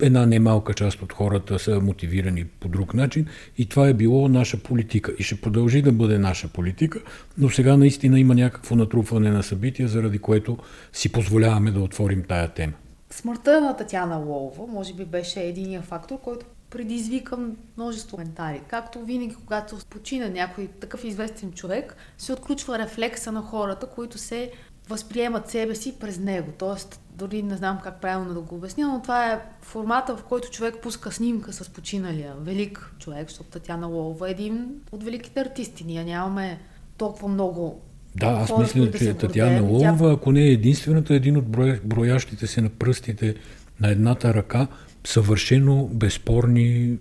една 0.00 0.26
немалка 0.26 0.74
част 0.74 1.02
от 1.02 1.12
хората 1.12 1.58
са 1.58 1.80
мотивирани 1.80 2.44
по 2.44 2.68
друг 2.68 2.94
начин 2.94 3.26
и 3.58 3.68
това 3.68 3.88
е 3.88 3.94
било 3.94 4.28
наша 4.28 4.56
политика 4.56 5.12
и 5.18 5.22
ще 5.22 5.40
продължи 5.40 5.82
да 5.82 5.92
бъде 5.92 6.18
наша 6.18 6.48
политика, 6.48 7.00
но 7.38 7.50
сега 7.50 7.76
наистина 7.76 8.20
има 8.20 8.34
някакво 8.34 8.76
натрупване 8.76 9.30
на 9.30 9.42
събития, 9.42 9.88
заради 9.88 10.18
което 10.18 10.58
си 10.92 11.12
позволяваме 11.12 11.70
да 11.70 11.80
отворим 11.80 12.24
тая 12.28 12.48
тема. 12.48 12.72
Смъртта 13.10 13.60
на 13.60 13.76
Татяна 13.76 14.16
Лолова 14.16 14.66
може 14.66 14.94
би 14.94 15.04
беше 15.04 15.40
единия 15.40 15.82
фактор, 15.82 16.20
който 16.20 16.46
предизвика 16.70 17.38
множество 17.76 18.16
коментари. 18.16 18.60
Както 18.68 19.04
винаги, 19.04 19.34
когато 19.34 19.76
почина 19.90 20.28
някой 20.28 20.66
такъв 20.80 21.04
известен 21.04 21.52
човек, 21.52 21.96
се 22.18 22.32
отключва 22.32 22.78
рефлекса 22.78 23.32
на 23.32 23.42
хората, 23.42 23.86
които 23.86 24.18
се 24.18 24.50
възприемат 24.88 25.50
себе 25.50 25.74
си 25.74 25.94
през 26.00 26.18
него. 26.18 26.52
Тоест, 26.58 27.00
дори 27.14 27.42
не 27.42 27.56
знам 27.56 27.78
как 27.84 28.00
правилно 28.00 28.34
да 28.34 28.40
го 28.40 28.54
обясня, 28.54 28.88
но 28.88 29.02
това 29.02 29.32
е 29.32 29.40
формата, 29.62 30.16
в 30.16 30.22
който 30.22 30.50
човек 30.50 30.74
пуска 30.82 31.12
снимка 31.12 31.52
с 31.52 31.68
починалия 31.68 32.34
велик 32.40 32.94
човек, 32.98 33.28
защото 33.28 33.50
Татяна 33.50 33.86
Лолова 33.86 34.28
е 34.28 34.30
един 34.30 34.68
от 34.92 35.04
великите 35.04 35.40
артисти. 35.40 35.84
Ние 35.84 36.04
нямаме 36.04 36.58
толкова 36.96 37.28
много 37.28 37.80
да, 38.16 38.26
аз 38.26 38.48
хора, 38.48 38.62
мисля, 38.62 38.90
че 38.98 39.04
да 39.04 39.14
Татяна 39.14 39.62
Лолова, 39.62 40.12
ако 40.12 40.32
не 40.32 40.40
е 40.40 40.52
единствената, 40.52 41.14
един 41.14 41.36
от 41.36 41.48
броящите 41.84 42.46
се 42.46 42.60
на 42.60 42.68
пръстите 42.68 43.34
на 43.80 43.90
едната 43.90 44.34
ръка, 44.34 44.66
съвършено 45.04 45.88
безспорни 45.92 46.98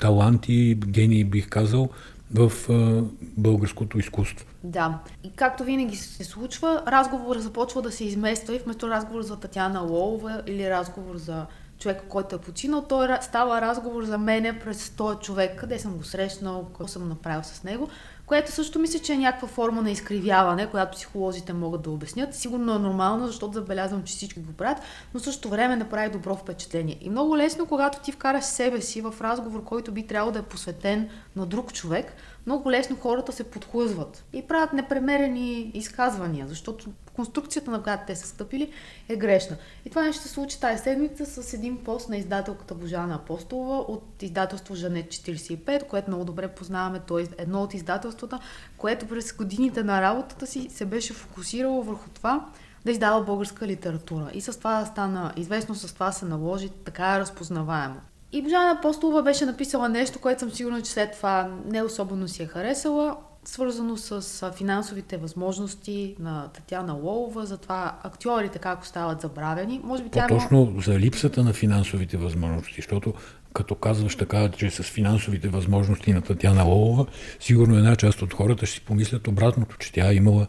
таланти, 0.00 0.74
гении, 0.86 1.24
бих 1.24 1.48
казал, 1.48 1.88
в 2.34 2.52
а, 2.70 3.02
българското 3.20 3.98
изкуство. 3.98 4.46
Да. 4.64 4.98
И 5.24 5.32
както 5.32 5.64
винаги 5.64 5.96
се 5.96 6.24
случва, 6.24 6.82
разговорът 6.86 7.42
започва 7.42 7.82
да 7.82 7.92
се 7.92 8.04
измества 8.04 8.56
и 8.56 8.58
вместо 8.58 8.88
разговор 8.88 9.22
за 9.22 9.36
Татьяна 9.36 9.80
Лолова 9.80 10.42
или 10.46 10.70
разговор 10.70 11.16
за 11.16 11.46
човека, 11.78 12.04
който 12.08 12.36
е 12.36 12.38
починал, 12.38 12.82
той 12.82 13.08
става 13.20 13.60
разговор 13.60 14.04
за 14.04 14.18
мене 14.18 14.58
през 14.58 14.90
този 14.90 15.18
човек, 15.18 15.60
къде 15.60 15.78
съм 15.78 15.96
го 15.96 16.04
срещнал, 16.04 16.64
какво 16.64 16.88
съм 16.88 17.08
направил 17.08 17.42
с 17.42 17.62
него, 17.62 17.88
което 18.28 18.52
също 18.52 18.78
мисля, 18.78 18.98
че 18.98 19.12
е 19.12 19.18
някаква 19.18 19.48
форма 19.48 19.82
на 19.82 19.90
изкривяване, 19.90 20.66
която 20.66 20.96
психолозите 20.96 21.52
могат 21.52 21.82
да 21.82 21.90
обяснят. 21.90 22.34
Сигурно 22.34 22.74
е 22.74 22.78
нормално, 22.78 23.26
защото 23.26 23.52
забелязвам, 23.52 24.02
че 24.04 24.14
всички 24.14 24.40
го 24.40 24.52
правят, 24.52 24.78
но 25.14 25.20
също 25.20 25.48
време 25.48 25.76
направи 25.76 26.10
добро 26.10 26.36
впечатление. 26.36 26.98
И 27.00 27.10
много 27.10 27.36
лесно, 27.36 27.66
когато 27.66 28.00
ти 28.00 28.12
вкараш 28.12 28.44
себе 28.44 28.80
си 28.80 29.00
в 29.00 29.14
разговор, 29.20 29.64
който 29.64 29.92
би 29.92 30.06
трябвало 30.06 30.32
да 30.32 30.38
е 30.38 30.42
посветен 30.42 31.08
на 31.36 31.46
друг 31.46 31.72
човек, 31.72 32.12
много 32.48 32.70
лесно 32.70 32.96
хората 32.96 33.32
се 33.32 33.44
подхлъзват 33.44 34.24
и 34.32 34.42
правят 34.42 34.72
непремерени 34.72 35.70
изказвания, 35.74 36.46
защото 36.48 36.90
конструкцията, 37.14 37.70
на 37.70 37.82
която 37.82 38.02
те 38.06 38.16
са 38.16 38.26
стъпили, 38.26 38.72
е 39.08 39.16
грешна. 39.16 39.56
И 39.84 39.90
това 39.90 40.02
нещо 40.02 40.22
се 40.22 40.28
случи 40.28 40.60
тази 40.60 40.82
седмица 40.82 41.26
с 41.26 41.54
един 41.54 41.84
пост 41.84 42.08
на 42.08 42.16
издателката 42.16 42.74
Божана 42.74 43.14
Апостолова 43.14 43.76
от 43.76 44.22
издателство 44.22 44.74
Жанет 44.74 45.06
45, 45.06 45.86
което 45.86 46.10
много 46.10 46.24
добре 46.24 46.48
познаваме. 46.48 47.00
То 47.00 47.18
е 47.18 47.26
едно 47.38 47.62
от 47.62 47.74
издателствата, 47.74 48.38
което 48.76 49.06
през 49.06 49.32
годините 49.32 49.82
на 49.82 50.02
работата 50.02 50.46
си 50.46 50.68
се 50.70 50.84
беше 50.84 51.12
фокусирало 51.12 51.82
върху 51.82 52.10
това 52.10 52.48
да 52.84 52.90
издава 52.90 53.24
българска 53.24 53.66
литература. 53.66 54.30
И 54.34 54.40
с 54.40 54.58
това 54.58 54.84
стана 54.84 55.32
известно, 55.36 55.74
с 55.74 55.94
това 55.94 56.12
се 56.12 56.24
наложи 56.24 56.68
така 56.68 57.14
е 57.14 57.20
разпознаваемо. 57.20 58.00
И 58.32 58.42
Божана 58.42 58.70
Апостолова 58.70 59.22
беше 59.22 59.46
написала 59.46 59.88
нещо, 59.88 60.18
което 60.18 60.40
съм 60.40 60.50
сигурна, 60.50 60.82
че 60.82 60.90
след 60.90 61.12
това 61.12 61.50
не 61.66 61.82
особено 61.82 62.28
си 62.28 62.42
е 62.42 62.46
харесала, 62.46 63.16
свързано 63.44 63.96
с 63.96 64.52
финансовите 64.56 65.16
възможности 65.16 66.16
на 66.20 66.48
Татьяна 66.48 66.92
Лолова, 66.92 67.46
за 67.46 67.56
това 67.56 67.98
актьорите 68.02 68.58
как 68.58 68.86
стават 68.86 69.20
забравени. 69.20 69.80
Може 69.84 70.02
би 70.02 70.08
тя 70.08 70.26
Точно 70.26 70.70
има... 70.72 70.82
за 70.82 70.98
липсата 70.98 71.44
на 71.44 71.52
финансовите 71.52 72.16
възможности, 72.16 72.74
защото 72.76 73.14
като 73.52 73.74
казваш 73.74 74.16
така, 74.16 74.48
че 74.48 74.70
с 74.70 74.82
финансовите 74.82 75.48
възможности 75.48 76.12
на 76.12 76.22
Татьяна 76.22 76.64
Лолова, 76.64 77.06
сигурно 77.40 77.76
една 77.76 77.96
част 77.96 78.22
от 78.22 78.34
хората 78.34 78.66
ще 78.66 78.74
си 78.74 78.80
помислят 78.80 79.28
обратното, 79.28 79.76
че 79.78 79.92
тя 79.92 80.10
е 80.10 80.14
имала, 80.14 80.46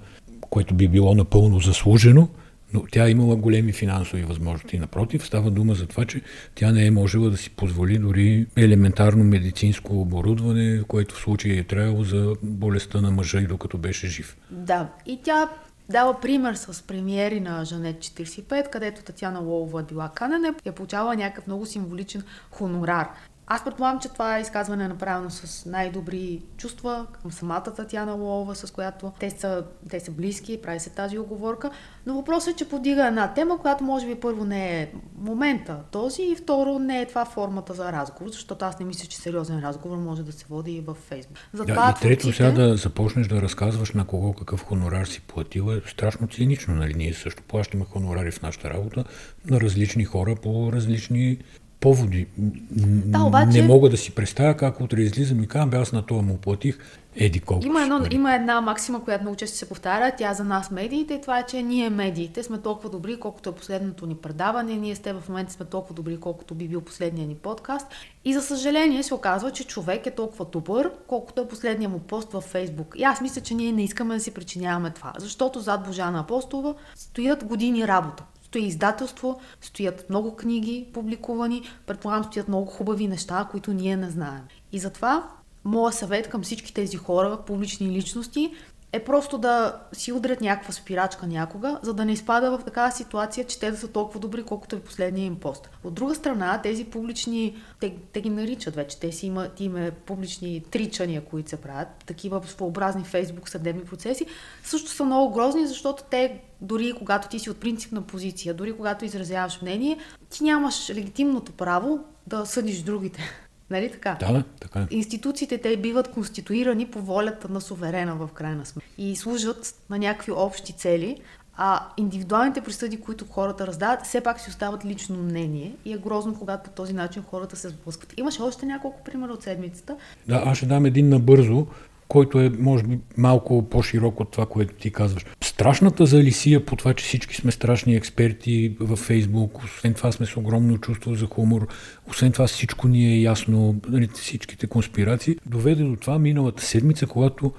което 0.49 0.73
би 0.73 0.87
било 0.87 1.15
напълно 1.15 1.59
заслужено, 1.59 2.27
но 2.73 2.83
тя 2.91 3.09
имала 3.09 3.35
големи 3.35 3.71
финансови 3.71 4.23
възможности. 4.23 4.79
Напротив, 4.79 5.25
става 5.25 5.51
дума 5.51 5.75
за 5.75 5.87
това, 5.87 6.05
че 6.05 6.21
тя 6.55 6.71
не 6.71 6.85
е 6.85 6.91
можела 6.91 7.29
да 7.29 7.37
си 7.37 7.49
позволи 7.49 7.97
дори 7.97 8.47
елементарно 8.57 9.23
медицинско 9.23 10.01
оборудване, 10.01 10.83
което 10.87 11.15
в 11.15 11.19
случай 11.19 11.51
е 11.51 11.63
трябвало 11.63 12.03
за 12.03 12.33
болестта 12.43 13.01
на 13.01 13.11
мъжа 13.11 13.39
и 13.39 13.47
докато 13.47 13.77
беше 13.77 14.07
жив. 14.07 14.37
Да, 14.51 14.89
и 15.05 15.19
тя 15.23 15.49
дава 15.89 16.19
пример 16.19 16.53
с 16.53 16.87
премиери 16.87 17.39
на 17.39 17.65
Жанет 17.65 17.97
45, 17.97 18.69
където 18.69 19.03
Татьяна 19.03 19.39
Лолова 19.39 19.83
била 19.83 20.09
канена 20.15 20.53
е 20.65 20.71
получавала 20.71 21.15
някакъв 21.15 21.47
много 21.47 21.65
символичен 21.65 22.23
хонорар. 22.51 23.09
Аз 23.51 23.63
предполагам, 23.63 23.99
че 23.99 24.09
това 24.09 24.39
изказване 24.39 24.83
е 24.83 24.87
направено 24.87 25.29
с 25.29 25.65
най-добри 25.65 26.41
чувства 26.57 27.07
към 27.21 27.31
самата 27.31 27.63
Татьяна 27.63 28.13
Лова, 28.13 28.55
с 28.55 28.71
която 28.71 29.11
те 29.19 29.29
са, 29.29 29.63
те 29.89 29.99
са 29.99 30.11
близки, 30.11 30.61
прави 30.61 30.79
се 30.79 30.89
тази 30.89 31.19
оговорка. 31.19 31.69
Но 32.05 32.13
въпросът 32.13 32.53
е, 32.53 32.57
че 32.57 32.69
подига 32.69 33.07
една 33.07 33.33
тема, 33.33 33.57
която 33.57 33.83
може 33.83 34.07
би 34.07 34.15
първо 34.15 34.45
не 34.45 34.81
е 34.81 34.91
момента 35.17 35.77
този 35.91 36.21
и 36.21 36.35
второ 36.35 36.79
не 36.79 37.01
е 37.01 37.05
това 37.05 37.25
формата 37.25 37.73
за 37.73 37.91
разговор, 37.91 38.31
защото 38.31 38.65
аз 38.65 38.79
не 38.79 38.85
мисля, 38.85 39.07
че 39.07 39.17
сериозен 39.17 39.59
разговор 39.59 39.97
може 39.97 40.23
да 40.23 40.31
се 40.31 40.45
води 40.49 40.71
и 40.71 40.81
във 40.81 40.97
Фейсбук. 40.97 41.37
Затова 41.53 41.85
да, 41.85 41.95
и 41.97 42.01
трето 42.01 42.33
сега 42.33 42.51
да 42.51 42.77
започнеш 42.77 43.27
да 43.27 43.41
разказваш 43.41 43.91
на 43.91 44.07
кого 44.07 44.33
какъв 44.33 44.63
хонорар 44.63 45.05
си 45.05 45.21
платил 45.21 45.71
е 45.71 45.89
страшно 45.89 46.27
цинично. 46.27 46.75
Нали? 46.75 46.93
Ние 46.93 47.13
също 47.13 47.43
плащаме 47.43 47.85
хонорари 47.85 48.31
в 48.31 48.41
нашата 48.41 48.69
работа 48.69 49.03
на 49.45 49.61
различни 49.61 50.05
хора 50.05 50.35
по 50.43 50.73
различни 50.73 51.37
поводи. 51.79 52.27
Да, 52.37 53.23
обаче... 53.23 53.61
Не 53.61 53.67
мога 53.67 53.89
да 53.89 53.97
си 53.97 54.11
представя 54.11 54.53
как 54.53 54.81
утре 54.81 55.01
излизам 55.01 55.43
и 55.43 55.47
казвам, 55.47 55.81
аз 55.81 55.91
на 55.91 56.01
това 56.01 56.21
му 56.21 56.37
платих 56.37 56.77
еди 57.15 57.39
колко. 57.39 57.65
Има, 57.65 57.81
едно, 57.81 58.05
има 58.11 58.35
една 58.35 58.61
максима, 58.61 59.03
която 59.03 59.23
много 59.23 59.37
често 59.37 59.57
се 59.57 59.69
повтаря, 59.69 60.11
тя 60.17 60.33
за 60.33 60.43
нас 60.43 60.71
медиите 60.71 61.13
и 61.13 61.21
това 61.21 61.39
е, 61.39 61.45
че 61.45 61.63
ние 61.63 61.89
медиите 61.89 62.43
сме 62.43 62.57
толкова 62.57 62.89
добри, 62.89 63.19
колкото 63.19 63.49
е 63.49 63.55
последното 63.55 64.05
ни 64.05 64.15
предаване, 64.15 64.75
ние 64.75 64.95
сте 64.95 65.13
в 65.13 65.23
момента 65.29 65.53
сме 65.53 65.65
толкова 65.65 65.95
добри, 65.95 66.19
колкото 66.19 66.55
би 66.55 66.67
бил 66.67 66.81
последния 66.81 67.27
ни 67.27 67.35
подкаст. 67.35 67.87
И 68.25 68.33
за 68.33 68.41
съжаление 68.41 69.03
се 69.03 69.13
оказва, 69.13 69.51
че 69.51 69.63
човек 69.63 70.05
е 70.05 70.11
толкова 70.11 70.45
добър, 70.45 70.91
колкото 71.07 71.41
е 71.41 71.47
последния 71.47 71.89
му 71.89 71.99
пост 71.99 72.31
във 72.31 72.43
Фейсбук. 72.43 72.95
И 72.97 73.03
аз 73.03 73.21
мисля, 73.21 73.41
че 73.41 73.53
ние 73.53 73.71
не 73.71 73.83
искаме 73.83 74.15
да 74.15 74.19
си 74.21 74.31
причиняваме 74.31 74.89
това, 74.89 75.13
защото 75.17 75.59
зад 75.59 75.83
Божана 75.83 76.19
Апостолова 76.19 76.73
стоят 76.95 77.45
години 77.45 77.87
работа 77.87 78.23
стои 78.49 78.65
издателство, 78.65 79.39
стоят 79.61 80.09
много 80.09 80.35
книги 80.35 80.87
публикувани, 80.93 81.61
предполагам 81.85 82.23
стоят 82.23 82.47
много 82.47 82.65
хубави 82.65 83.07
неща, 83.07 83.47
които 83.51 83.73
ние 83.73 83.97
не 83.97 84.09
знаем. 84.09 84.41
И 84.71 84.79
затова 84.79 85.29
моя 85.65 85.93
съвет 85.93 86.29
към 86.29 86.43
всички 86.43 86.73
тези 86.73 86.97
хора, 86.97 87.39
публични 87.47 87.91
личности, 87.91 88.53
е 88.91 89.03
просто 89.03 89.37
да 89.37 89.79
си 89.93 90.13
удрят 90.13 90.41
някаква 90.41 90.73
спирачка 90.73 91.27
някога, 91.27 91.79
за 91.81 91.93
да 91.93 92.05
не 92.05 92.11
изпада 92.11 92.57
в 92.57 92.63
такава 92.63 92.91
ситуация, 92.91 93.47
че 93.47 93.59
те 93.59 93.71
да 93.71 93.77
са 93.77 93.87
толкова 93.87 94.19
добри, 94.19 94.43
колкото 94.43 94.75
е 94.75 94.79
последния 94.79 95.25
им 95.25 95.35
пост. 95.35 95.69
От 95.83 95.93
друга 95.93 96.15
страна, 96.15 96.61
тези 96.61 96.85
публични, 96.85 97.55
те, 97.79 97.95
те 98.13 98.21
ги 98.21 98.29
наричат 98.29 98.75
вече, 98.75 98.99
те 98.99 99.11
си 99.11 99.27
имат 99.27 99.59
име 99.59 99.91
публични 99.91 100.63
тричания, 100.71 101.25
които 101.25 101.49
се 101.49 101.61
правят, 101.61 101.87
такива 102.05 102.41
своеобразни 102.47 103.03
фейсбук 103.03 103.49
съдебни 103.49 103.83
процеси, 103.83 104.25
също 104.63 104.91
са 104.91 105.05
много 105.05 105.33
грозни, 105.33 105.67
защото 105.67 106.03
те 106.09 106.41
дори 106.61 106.93
когато 106.97 107.27
ти 107.27 107.39
си 107.39 107.49
от 107.49 107.57
принципна 107.57 108.01
позиция, 108.01 108.53
дори 108.53 108.73
когато 108.73 109.05
изразяваш 109.05 109.61
мнение, 109.61 109.97
ти 110.29 110.43
нямаш 110.43 110.89
легитимното 110.89 111.51
право 111.51 111.99
да 112.27 112.45
съдиш 112.45 112.81
другите. 112.81 113.48
Нали 113.69 113.91
така? 113.91 114.17
Да, 114.19 114.33
да, 114.33 114.43
така. 114.59 114.87
Институциите 114.91 115.57
те 115.57 115.77
биват 115.77 116.07
конституирани 116.07 116.85
по 116.85 117.01
волята 117.01 117.49
на 117.49 117.61
суверена 117.61 118.15
в 118.15 118.29
крайна 118.33 118.65
сметка 118.65 118.89
и 118.97 119.15
служат 119.15 119.75
на 119.89 119.97
някакви 119.97 120.31
общи 120.31 120.73
цели, 120.73 121.21
а 121.61 121.87
индивидуалните 121.97 122.61
присъди, 122.61 122.97
които 122.97 123.25
хората 123.29 123.67
раздават, 123.67 124.03
все 124.03 124.21
пак 124.21 124.39
си 124.39 124.49
остават 124.49 124.85
лично 124.85 125.17
мнение 125.17 125.75
и 125.85 125.93
е 125.93 125.97
грозно, 125.97 126.35
когато 126.39 126.63
по 126.63 126.75
този 126.75 126.93
начин 126.93 127.23
хората 127.23 127.55
се 127.55 127.69
сблъскват. 127.69 128.13
Имаше 128.17 128.41
още 128.41 128.65
няколко 128.65 129.03
примера 129.03 129.31
от 129.31 129.43
седмицата. 129.43 129.95
Да, 130.27 130.43
аз 130.45 130.57
ще 130.57 130.65
дам 130.65 130.85
един 130.85 131.09
набързо, 131.09 131.67
който 132.09 132.39
е, 132.39 132.51
може 132.59 132.83
би, 132.83 132.99
малко 133.17 133.69
по-широк 133.69 134.19
от 134.19 134.31
това, 134.31 134.45
което 134.45 134.73
ти 134.73 134.91
казваш. 134.91 135.25
Страшната 135.43 136.05
залисия 136.05 136.65
по 136.65 136.75
това, 136.75 136.93
че 136.93 137.05
всички 137.05 137.35
сме 137.35 137.51
страшни 137.51 137.95
експерти 137.95 138.75
във 138.79 138.99
Фейсбук, 138.99 139.63
освен 139.63 139.93
това 139.93 140.11
сме 140.11 140.25
с 140.25 140.37
огромно 140.37 140.77
чувство 140.77 141.15
за 141.15 141.25
хумор, 141.25 141.67
освен 142.07 142.31
това 142.31 142.47
всичко 142.47 142.87
ни 142.87 143.13
е 143.13 143.21
ясно, 143.21 143.75
нали, 143.89 144.07
всичките 144.13 144.67
конспирации, 144.67 145.37
доведе 145.45 145.83
до 145.83 145.95
това 145.95 146.19
миналата 146.19 146.63
седмица, 146.63 147.07
когато 147.07 147.53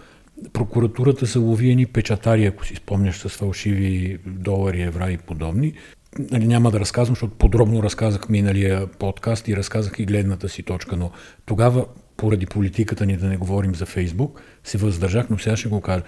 прокуратурата 0.53 1.27
са 1.27 1.41
лови 1.41 1.71
едни 1.71 1.87
печатари, 1.87 2.47
ако 2.47 2.67
си 2.67 2.77
спомняш, 2.77 3.19
с 3.19 3.29
фалшиви 3.29 4.19
долари, 4.27 4.83
евра 4.83 5.11
и 5.11 5.19
подобни. 5.19 5.73
Нали, 6.19 6.47
няма 6.47 6.71
да 6.71 6.81
разказвам, 6.81 7.15
защото 7.15 7.35
подробно 7.35 7.83
разказах 7.83 8.29
миналия 8.29 8.87
подкаст 8.87 9.49
и 9.49 9.57
разказах 9.57 9.99
и 9.99 10.05
гледната 10.05 10.49
си 10.49 10.63
точка, 10.63 10.97
но 10.97 11.11
тогава, 11.47 11.87
поради 12.21 12.47
политиката 12.47 13.07
ни 13.07 13.17
да 13.17 13.27
не 13.27 13.37
говорим 13.37 13.75
за 13.75 13.87
Фейсбук, 13.87 14.41
се 14.65 14.79
въздържах, 14.79 15.31
но 15.31 15.39
сега 15.39 15.57
ще 15.57 15.69
го 15.69 15.81
кажа. 15.81 16.03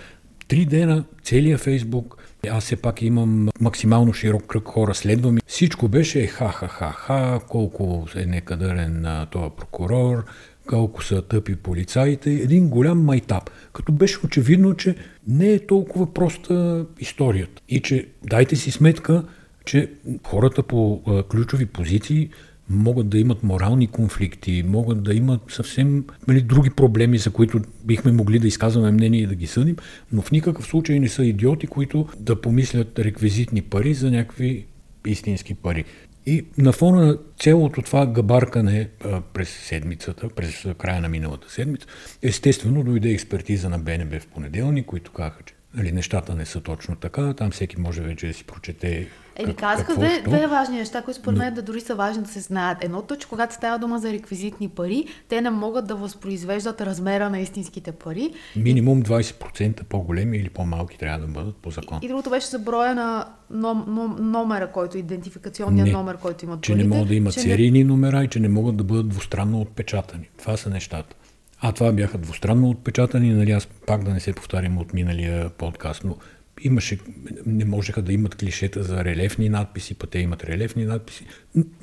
Три 0.48 0.64
дена, 0.64 1.04
целият 1.22 1.60
Фейсбук, 1.60 2.16
аз 2.50 2.64
все 2.64 2.76
пак 2.76 3.02
имам 3.02 3.48
максимално 3.60 4.12
широк 4.12 4.46
кръг 4.46 4.68
хора, 4.68 4.94
следвам. 4.94 5.38
Всичко 5.46 5.88
беше 5.88 6.26
ха-ха-ха-ха, 6.26 7.40
колко 7.48 8.06
е 8.16 8.26
некадърен 8.26 9.06
този 9.30 9.50
прокурор, 9.56 10.24
колко 10.66 11.04
са 11.04 11.22
тъпи 11.22 11.56
полицаите, 11.56 12.30
един 12.30 12.68
голям 12.68 13.04
майтап. 13.04 13.50
Като 13.72 13.92
беше 13.92 14.18
очевидно, 14.24 14.74
че 14.74 14.96
не 15.28 15.52
е 15.52 15.66
толкова 15.66 16.14
проста 16.14 16.86
историята. 17.00 17.62
И 17.68 17.80
че 17.80 18.08
дайте 18.24 18.56
си 18.56 18.70
сметка, 18.70 19.24
че 19.64 19.90
хората 20.26 20.62
по 20.62 21.02
ключови 21.30 21.66
позиции 21.66 22.30
могат 22.70 23.08
да 23.08 23.18
имат 23.18 23.42
морални 23.42 23.86
конфликти, 23.86 24.64
могат 24.66 25.02
да 25.02 25.14
имат 25.14 25.40
съвсем 25.48 26.04
нали, 26.28 26.40
други 26.40 26.70
проблеми, 26.70 27.18
за 27.18 27.30
които 27.30 27.60
бихме 27.84 28.12
могли 28.12 28.38
да 28.38 28.48
изказваме 28.48 28.90
мнение 28.90 29.20
и 29.20 29.26
да 29.26 29.34
ги 29.34 29.46
съдим, 29.46 29.76
но 30.12 30.22
в 30.22 30.30
никакъв 30.30 30.66
случай 30.66 31.00
не 31.00 31.08
са 31.08 31.24
идиоти, 31.24 31.66
които 31.66 32.08
да 32.18 32.40
помислят 32.40 32.98
реквизитни 32.98 33.62
пари 33.62 33.94
за 33.94 34.10
някакви 34.10 34.66
истински 35.06 35.54
пари. 35.54 35.84
И 36.26 36.46
на 36.58 36.72
фона 36.72 37.06
на 37.06 37.18
цялото 37.38 37.82
това 37.82 38.06
габаркане 38.06 38.88
а, 39.04 39.20
през 39.20 39.48
седмицата, 39.48 40.28
през 40.28 40.66
края 40.78 41.00
на 41.00 41.08
миналата 41.08 41.50
седмица, 41.50 41.86
естествено 42.22 42.84
дойде 42.84 43.10
експертиза 43.10 43.68
на 43.68 43.78
БНБ 43.78 44.20
в 44.20 44.26
понеделник, 44.26 44.86
които 44.86 45.12
казаха, 45.12 45.42
че 45.44 45.54
нали, 45.74 45.92
нещата 45.92 46.34
не 46.34 46.46
са 46.46 46.60
точно 46.60 46.96
така, 46.96 47.34
там 47.34 47.50
всеки 47.50 47.80
може 47.80 48.02
вече 48.02 48.26
да 48.26 48.34
си 48.34 48.44
прочете 48.44 49.08
Еми, 49.36 49.54
казаха 49.54 49.94
две, 49.94 50.22
две 50.26 50.46
важни 50.46 50.76
неща, 50.76 51.02
които 51.02 51.20
според 51.20 51.38
мен 51.38 51.54
да 51.54 51.62
дори 51.62 51.80
са 51.80 51.94
важни 51.94 52.22
да 52.22 52.28
се 52.28 52.40
знаят. 52.40 52.84
Едното, 52.84 53.16
че 53.16 53.28
когато 53.28 53.54
става 53.54 53.78
дума 53.78 53.98
за 53.98 54.12
реквизитни 54.12 54.68
пари, 54.68 55.04
те 55.28 55.40
не 55.40 55.50
могат 55.50 55.86
да 55.86 55.94
възпроизвеждат 55.94 56.80
размера 56.80 57.30
на 57.30 57.40
истинските 57.40 57.92
пари. 57.92 58.30
Минимум 58.56 59.02
20% 59.02 59.84
по-големи 59.84 60.36
или 60.36 60.48
по-малки 60.48 60.98
трябва 60.98 61.26
да 61.26 61.32
бъдат 61.32 61.56
по 61.56 61.70
закон. 61.70 61.98
И 62.02 62.08
другото 62.08 62.30
беше 62.30 62.46
за 62.46 62.58
броя 62.58 62.94
на 62.94 63.26
ном, 63.50 63.84
ном, 63.88 64.16
номера, 64.20 64.72
който 64.72 64.98
идентификационния 64.98 65.86
Не, 65.86 65.92
номер, 65.92 66.16
който 66.16 66.44
имат 66.44 66.62
Че 66.62 66.72
парите. 66.72 66.88
не 66.88 66.94
могат 66.94 67.08
да 67.08 67.14
имат 67.14 67.34
че 67.34 67.40
серийни 67.40 67.84
номера 67.84 68.24
и 68.24 68.28
че 68.28 68.40
не 68.40 68.48
могат 68.48 68.76
да 68.76 68.84
бъдат 68.84 69.08
двустранно 69.08 69.60
отпечатани. 69.60 70.28
Това 70.38 70.56
са 70.56 70.70
нещата. 70.70 71.16
А 71.60 71.72
това 71.72 71.92
бяха 71.92 72.18
двустранно 72.18 72.70
отпечатани, 72.70 73.34
нали 73.34 73.50
аз 73.50 73.66
пак 73.66 74.04
да 74.04 74.10
не 74.10 74.20
се 74.20 74.32
повтарям 74.32 74.78
от 74.78 74.94
миналия 74.94 75.50
подкаст, 75.50 76.04
но 76.04 76.16
имаше, 76.64 76.98
не 77.46 77.64
можеха 77.64 78.02
да 78.02 78.12
имат 78.12 78.34
клишета 78.34 78.82
за 78.82 79.04
релефни 79.04 79.48
надписи, 79.48 79.94
пък 79.94 80.10
те 80.10 80.18
имат 80.18 80.44
релефни 80.44 80.84
надписи. 80.84 81.26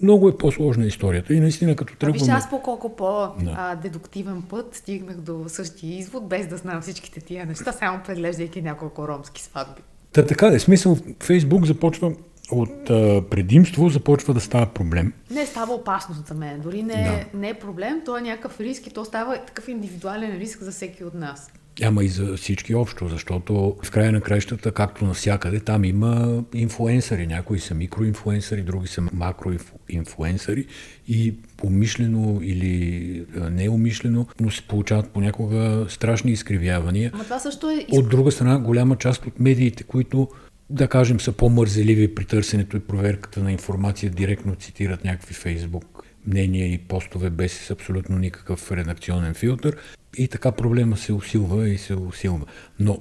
Много 0.02 0.30
е 0.30 0.38
по-сложна 0.38 0.86
историята. 0.86 1.34
И 1.34 1.40
наистина, 1.40 1.76
като 1.76 1.94
А 2.02 2.06
виж, 2.06 2.20
тръгваме... 2.22 2.38
аз 2.38 2.50
по 2.50 2.62
колко 2.62 2.96
по-дедуктивен 2.96 4.42
път 4.42 4.76
стигнах 4.76 5.18
до 5.18 5.46
същия 5.48 5.98
извод, 5.98 6.28
без 6.30 6.48
да 6.48 6.58
знам 6.58 6.82
всичките 6.82 7.22
тия 7.22 7.46
неща, 7.46 7.72
само 7.72 8.00
преглеждайки 8.08 8.62
няколко 8.62 9.08
ромски 9.08 9.42
сватби. 9.42 9.82
Та 10.12 10.26
така 10.26 10.48
е, 10.48 10.60
смисъл, 10.60 10.98
Фейсбук 11.24 11.66
започва 11.66 12.14
от 12.52 12.90
а, 12.90 13.24
предимство, 13.30 13.90
започва 13.90 14.34
да 14.34 14.40
става 14.40 14.66
проблем. 14.66 15.14
Не 15.32 15.46
става 15.46 15.74
опасност 15.74 16.28
за 16.28 16.34
мен, 16.34 16.60
дори 16.62 16.84
не, 16.84 16.94
Да. 16.94 17.38
не 17.40 17.50
е 17.50 17.54
проблем, 17.54 18.02
то 18.06 18.18
е 18.18 18.22
някакъв 18.22 18.60
риск 18.60 18.88
и 18.88 18.94
то 18.94 19.06
става 19.06 19.38
такъв 19.46 19.68
индивидуален 19.68 20.38
риск 20.38 20.64
за 20.64 20.72
всеки 20.72 21.04
от 21.04 21.14
нас. 21.14 21.52
Ама 21.84 22.04
и 22.04 22.08
за 22.08 22.38
всички 22.38 22.76
общо, 22.76 23.08
защото 23.08 23.76
в 23.84 23.92
края 23.92 24.12
на 24.12 24.22
краищата, 24.22 24.72
както 24.72 25.06
навсякъде, 25.06 25.60
там 25.60 25.84
има 25.84 26.44
инфуенсъри. 26.54 27.28
Някои 27.28 27.60
са 27.60 27.76
микроинфуенсъри, 27.76 28.62
други 28.62 28.88
са 28.88 29.02
макроинфуенсъри 29.14 30.66
и 31.08 31.34
умишлено 31.64 32.40
или 32.44 33.26
неумишлено, 33.52 34.28
но 34.40 34.52
се 34.52 34.62
получават 34.62 35.10
понякога 35.10 35.86
страшни 35.90 36.32
изкривявания. 36.32 37.12
Ама 37.14 37.24
това 37.24 37.40
също 37.40 37.70
е... 37.70 37.86
От 37.92 38.10
друга 38.10 38.32
страна, 38.32 38.60
голяма 38.60 38.96
част 38.96 39.26
от 39.26 39.40
медиите, 39.40 39.84
които 39.84 40.28
да 40.70 40.88
кажем 40.88 41.20
са 41.20 41.32
по-мързеливи 41.32 42.16
при 42.16 42.26
търсенето 42.26 42.78
и 42.78 42.80
проверката 42.80 43.44
на 43.44 43.52
информация, 43.52 44.12
директно 44.12 44.56
цитират 44.56 45.04
някакви 45.04 45.34
фейсбук 45.34 46.04
мнения 46.28 46.74
и 46.74 46.78
постове 46.78 47.30
без 47.30 47.72
абсолютно 47.72 48.18
никакъв 48.18 48.72
редакционен 48.72 49.34
филтър. 49.34 49.78
И 50.18 50.28
така 50.28 50.52
проблема 50.52 50.98
се 50.98 51.14
усилва 51.14 51.70
и 51.70 51.78
се 51.78 51.96
усилва. 51.96 52.46
Но 52.80 53.00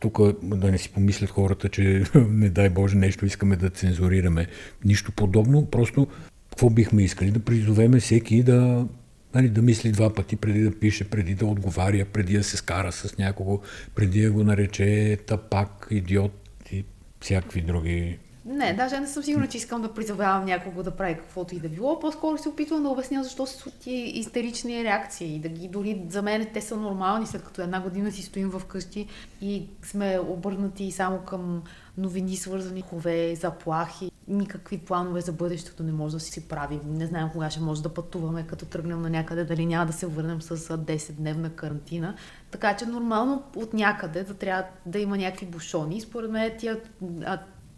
тук 0.00 0.18
да 0.42 0.70
не 0.70 0.78
си 0.78 0.92
помислят 0.92 1.30
хората, 1.30 1.68
че 1.68 2.04
не 2.14 2.48
дай 2.48 2.68
Боже 2.68 2.96
нещо 2.96 3.26
искаме 3.26 3.56
да 3.56 3.70
цензурираме. 3.70 4.46
Нищо 4.84 5.12
подобно, 5.12 5.66
просто 5.66 6.06
какво 6.50 6.70
бихме 6.70 7.02
искали? 7.02 7.30
Да 7.30 7.40
призовеме 7.40 8.00
всеки 8.00 8.42
да, 8.42 8.86
нали, 9.34 9.48
да 9.48 9.62
мисли 9.62 9.92
два 9.92 10.14
пъти 10.14 10.36
преди 10.36 10.62
да 10.62 10.78
пише, 10.78 11.10
преди 11.10 11.34
да 11.34 11.46
отговаря, 11.46 12.04
преди 12.04 12.36
да 12.36 12.44
се 12.44 12.56
скара 12.56 12.92
с 12.92 13.18
някого, 13.18 13.60
преди 13.94 14.22
да 14.22 14.32
го 14.32 14.44
нарече 14.44 15.18
тапак, 15.26 15.86
идиот 15.90 16.32
и 16.72 16.84
всякакви 17.20 17.60
други. 17.60 18.18
Не, 18.50 18.74
даже 18.74 19.00
не 19.00 19.06
съм 19.06 19.22
сигурна, 19.22 19.48
че 19.48 19.56
искам 19.56 19.82
да 19.82 19.94
призовавам 19.94 20.44
някого 20.44 20.82
да 20.82 20.90
прави 20.90 21.14
каквото 21.14 21.54
и 21.54 21.60
да 21.60 21.68
било. 21.68 22.00
По-скоро 22.00 22.38
се 22.38 22.48
опитвам 22.48 22.82
да 22.82 22.88
обясня 22.88 23.24
защо 23.24 23.46
се 23.46 23.56
случват 23.56 23.80
тия 23.80 24.18
истерични 24.18 24.84
реакции 24.84 25.34
и 25.34 25.38
да 25.38 25.48
ги 25.48 25.68
дори 25.68 26.02
за 26.08 26.22
мен 26.22 26.46
те 26.54 26.60
са 26.60 26.76
нормални, 26.76 27.26
след 27.26 27.44
като 27.44 27.62
една 27.62 27.80
година 27.80 28.12
си 28.12 28.22
стоим 28.22 28.50
в 28.50 28.64
къщи 28.64 29.06
и 29.40 29.66
сме 29.82 30.18
обърнати 30.28 30.92
само 30.92 31.18
към 31.18 31.62
новини, 31.98 32.36
свързани 32.36 32.80
хове, 32.80 33.34
заплахи. 33.34 34.10
Никакви 34.28 34.78
планове 34.78 35.20
за 35.20 35.32
бъдещето 35.32 35.82
не 35.82 35.92
може 35.92 36.14
да 36.14 36.20
си 36.20 36.48
правим. 36.48 36.80
Не 36.86 37.06
знаем 37.06 37.28
кога 37.32 37.50
ще 37.50 37.60
може 37.60 37.82
да 37.82 37.88
пътуваме, 37.88 38.46
като 38.46 38.66
тръгнем 38.66 39.02
на 39.02 39.10
някъде, 39.10 39.44
дали 39.44 39.66
няма 39.66 39.86
да 39.86 39.92
се 39.92 40.06
върнем 40.06 40.42
с 40.42 40.50
а, 40.50 40.78
10-дневна 40.78 41.54
карантина. 41.54 42.14
Така 42.50 42.76
че 42.76 42.86
нормално 42.86 43.42
от 43.56 43.74
някъде 43.74 44.22
да 44.22 44.34
трябва 44.34 44.64
да 44.86 44.98
има 44.98 45.18
някакви 45.18 45.46
бушони. 45.46 46.00
Според 46.00 46.30
мен 46.30 46.52
тия 46.58 46.80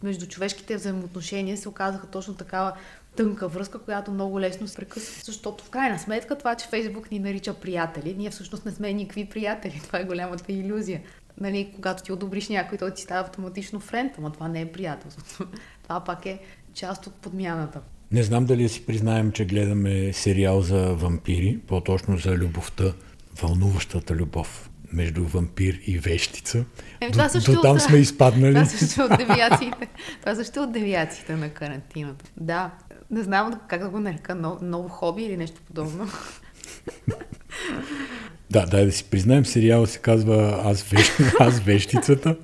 а, 0.02 0.06
междучовешките 0.06 0.76
взаимоотношения 0.76 1.56
се 1.56 1.68
оказаха 1.68 2.06
точно 2.06 2.34
такава 2.34 2.72
тънка 3.16 3.48
връзка, 3.48 3.78
която 3.78 4.10
много 4.10 4.40
лесно 4.40 4.68
се 4.68 4.76
прекъсва. 4.76 5.22
Защото 5.24 5.64
в 5.64 5.70
крайна 5.70 5.98
сметка 5.98 6.38
това, 6.38 6.54
че 6.54 6.66
Фейсбук 6.66 7.10
ни 7.10 7.18
нарича 7.18 7.54
приятели, 7.54 8.14
ние 8.18 8.30
всъщност 8.30 8.64
не 8.64 8.72
сме 8.72 8.92
никакви 8.92 9.24
приятели. 9.24 9.80
Това 9.86 9.98
е 9.98 10.04
голямата 10.04 10.52
иллюзия. 10.52 11.00
Нали, 11.40 11.72
когато 11.74 12.02
ти 12.02 12.12
одобриш 12.12 12.48
някой, 12.48 12.78
той 12.78 12.94
ти 12.94 13.02
става 13.02 13.20
автоматично 13.20 13.80
френд, 13.80 14.12
ама 14.18 14.30
това 14.30 14.48
не 14.48 14.60
е 14.60 14.72
приятелство. 14.72 15.44
Това 15.82 16.04
пак 16.04 16.26
е 16.26 16.38
част 16.74 17.06
от 17.06 17.14
подмяната. 17.14 17.80
Не 18.12 18.22
знам 18.22 18.44
дали 18.44 18.62
да 18.62 18.68
си 18.68 18.86
признаем, 18.86 19.32
че 19.32 19.44
гледаме 19.44 20.12
сериал 20.12 20.60
за 20.60 20.94
вампири, 20.94 21.58
по-точно 21.66 22.18
за 22.18 22.30
любовта, 22.30 22.92
вълнуващата 23.42 24.14
любов 24.14 24.69
между 24.92 25.24
вампир 25.24 25.80
и 25.86 25.98
вещица. 25.98 26.64
Е, 27.00 27.10
това 27.10 27.24
до, 27.24 27.30
също 27.30 27.52
до 27.52 27.60
там 27.60 27.72
от- 27.72 27.82
сме 27.82 27.98
изпаднали. 27.98 28.54
Това 28.54 28.66
също 28.66 29.02
от 29.02 29.18
девиациите. 29.18 29.88
Това 30.20 30.34
също 30.34 30.62
от 30.62 30.72
девиациите 30.72 31.36
на 31.36 31.48
карантината. 31.50 32.24
Да. 32.36 32.70
Не 33.10 33.22
знам 33.22 33.60
как 33.68 33.82
да 33.82 33.88
го 33.88 34.00
нарека. 34.00 34.34
Ново, 34.34 34.58
ново 34.62 34.88
хоби 34.88 35.22
или 35.22 35.36
нещо 35.36 35.60
подобно. 35.62 36.08
Да, 38.50 38.66
дай 38.66 38.84
да 38.84 38.92
си 38.92 39.04
признаем, 39.04 39.46
сериал 39.46 39.86
се 39.86 39.98
казва 39.98 40.62
Аз, 40.64 40.82
вещ... 40.82 41.12
Аз 41.40 41.60
вещицата. 41.60 42.36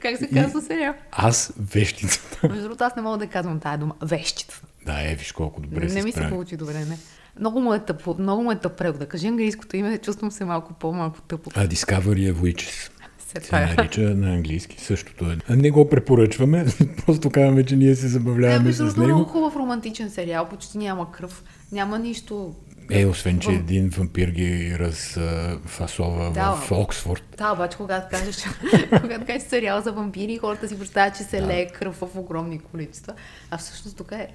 Как 0.00 0.18
се 0.18 0.28
казва 0.28 0.62
сериал? 0.62 0.94
Аз 1.12 1.52
вещицата. 1.58 2.48
Между 2.48 2.62
другото, 2.62 2.84
аз 2.84 2.96
не 2.96 3.02
мога 3.02 3.18
да 3.18 3.26
казвам 3.26 3.60
тая 3.60 3.78
дума. 3.78 3.94
Вещица. 4.02 4.62
Да, 4.86 5.02
е, 5.02 5.14
виж 5.14 5.32
колко 5.32 5.60
добре 5.60 5.80
не 5.80 5.88
се 5.90 5.96
ми 5.96 6.12
се 6.12 6.16
справи. 6.16 6.30
получи 6.30 6.56
добре, 6.56 6.74
не. 6.74 6.98
Много 7.38 7.60
му 7.60 7.74
е 7.74 7.78
тъпо, 7.78 8.16
много 8.18 8.42
му 8.42 8.52
е 8.52 8.56
тъп 8.56 8.76
превод. 8.78 8.98
Да 8.98 9.06
кажи 9.06 9.26
английското 9.26 9.76
име, 9.76 9.98
чувствам 9.98 10.30
се 10.30 10.44
малко 10.44 10.72
по-малко 10.72 11.22
тъпо. 11.22 11.50
А 11.54 11.66
Discovery 11.68 12.32
of 12.32 12.34
Witches 12.34 12.90
Се 13.18 13.40
се 13.46 13.52
нарича 13.76 14.00
на 14.00 14.34
английски. 14.34 14.80
Същото 14.80 15.24
е. 15.48 15.56
Не 15.56 15.70
го 15.70 15.88
препоръчваме, 15.88 16.66
просто 17.06 17.30
казваме, 17.30 17.64
че 17.64 17.76
ние 17.76 17.94
се 17.94 18.08
забавляваме 18.08 18.64
между 18.64 18.74
с 18.86 18.94
другото, 18.94 19.00
много 19.00 19.18
него. 19.20 19.30
хубав 19.30 19.56
романтичен 19.56 20.10
сериал, 20.10 20.48
почти 20.48 20.78
няма 20.78 21.12
кръв, 21.12 21.44
няма 21.72 21.98
нищо 21.98 22.54
Е, 22.90 23.06
освен, 23.06 23.38
че 23.38 23.50
един 23.50 23.88
вампир 23.88 24.28
ги 24.28 24.76
разфасова 24.78 26.30
Да, 26.30 26.52
в 26.52 26.72
Оксфорд. 26.72 27.22
Да, 27.38 27.52
обаче 27.52 27.76
когато 27.76 28.16
кажеш, 28.16 28.36
когато 29.00 29.26
кажеш 29.26 29.42
сериал 29.42 29.80
за 29.82 29.92
вампири, 29.92 30.38
хората 30.38 30.68
си 30.68 30.78
представят, 30.78 31.16
че 31.16 31.22
се 31.22 31.42
лее 31.42 31.66
кръв 31.66 31.94
в 31.94 32.08
огромни 32.16 32.58
количества. 32.58 33.12
А 33.50 33.58
всъщност 33.58 33.96
тук 33.96 34.12
е 34.12 34.28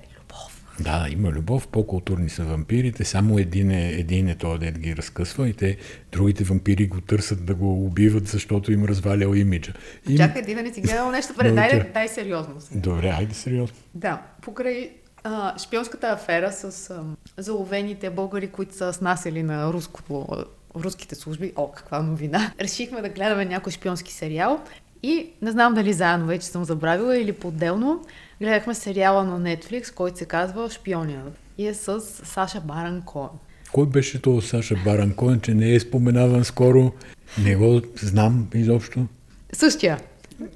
Да, 0.80 1.08
има 1.10 1.30
любов, 1.30 1.68
по-културни 1.68 2.30
са 2.30 2.44
вампирите, 2.44 3.06
само 3.06 3.40
един 3.40 3.72
е, 3.72 3.90
един 3.90 4.30
е 4.30 4.36
този, 4.36 4.60
дед 4.60 4.80
ги 4.80 4.96
разкъсва 4.96 5.50
и 5.50 5.54
те, 5.54 5.78
другите 6.12 6.44
вампири 6.44 6.88
го 6.88 7.02
търсят 7.02 7.46
да 7.46 7.56
го 7.56 7.86
убиват, 7.86 8.28
защото 8.28 8.72
им 8.72 8.86
развалял 8.86 9.34
имиджа. 9.34 9.74
И... 10.10 10.18
Чакай, 10.18 10.42
да 10.42 10.64
не 10.64 10.74
си 10.74 10.82
гледал 10.82 11.12
нещо 11.12 11.34
пред. 11.38 11.56
Дай, 11.56 11.92
дай 11.94 12.08
сериозно. 12.08 12.56
сега. 12.62 12.80
Добре, 12.80 13.10
айде 13.10 13.34
сериозно. 13.34 13.78
Да, 13.94 14.22
покрай 14.42 14.90
а, 15.24 15.58
шпионската 15.58 16.08
афера 16.08 16.52
с 16.52 16.90
а, 16.90 17.04
заловените 17.38 18.10
българи, 18.10 18.48
които 18.48 18.76
са 18.76 18.94
снасяли 18.94 19.44
на 19.44 19.74
руското, 19.74 20.46
руските 20.76 21.16
служби, 21.16 21.54
о, 21.56 21.72
каква 21.72 22.02
новина, 22.02 22.52
решихме 22.62 23.02
да 23.02 23.10
гледаме 23.10 23.46
някой 23.46 23.72
шпионски 23.72 24.14
сериал 24.14 24.64
и 25.03 25.29
не 25.41 25.51
знам 25.51 25.73
дали 25.73 25.93
заедно 25.93 26.25
вече 26.25 26.47
съм 26.47 26.63
забравила 26.63 27.17
или 27.17 27.31
по-отделно, 27.31 28.01
гледахме 28.41 28.73
сериала 28.73 29.23
на 29.23 29.41
Netflix, 29.41 29.93
който 29.93 30.17
се 30.17 30.25
казва 30.25 30.69
Шпионинът 30.69 31.38
и 31.58 31.67
е 31.67 31.73
с 31.73 32.01
Саша 32.01 32.62
Баран 32.62 33.01
Коен. 33.01 33.29
Кой 33.73 33.86
беше 33.86 34.21
то 34.21 34.41
Саша 34.41 34.75
Баран 34.86 35.13
Коен, 35.13 35.41
че 35.41 35.53
не 35.53 35.73
е 35.73 35.79
споменаван 35.79 36.43
скоро? 36.43 36.91
Не 37.43 37.55
го 37.55 37.81
знам 37.95 38.47
изобщо. 38.53 39.05
Същия. 39.53 39.99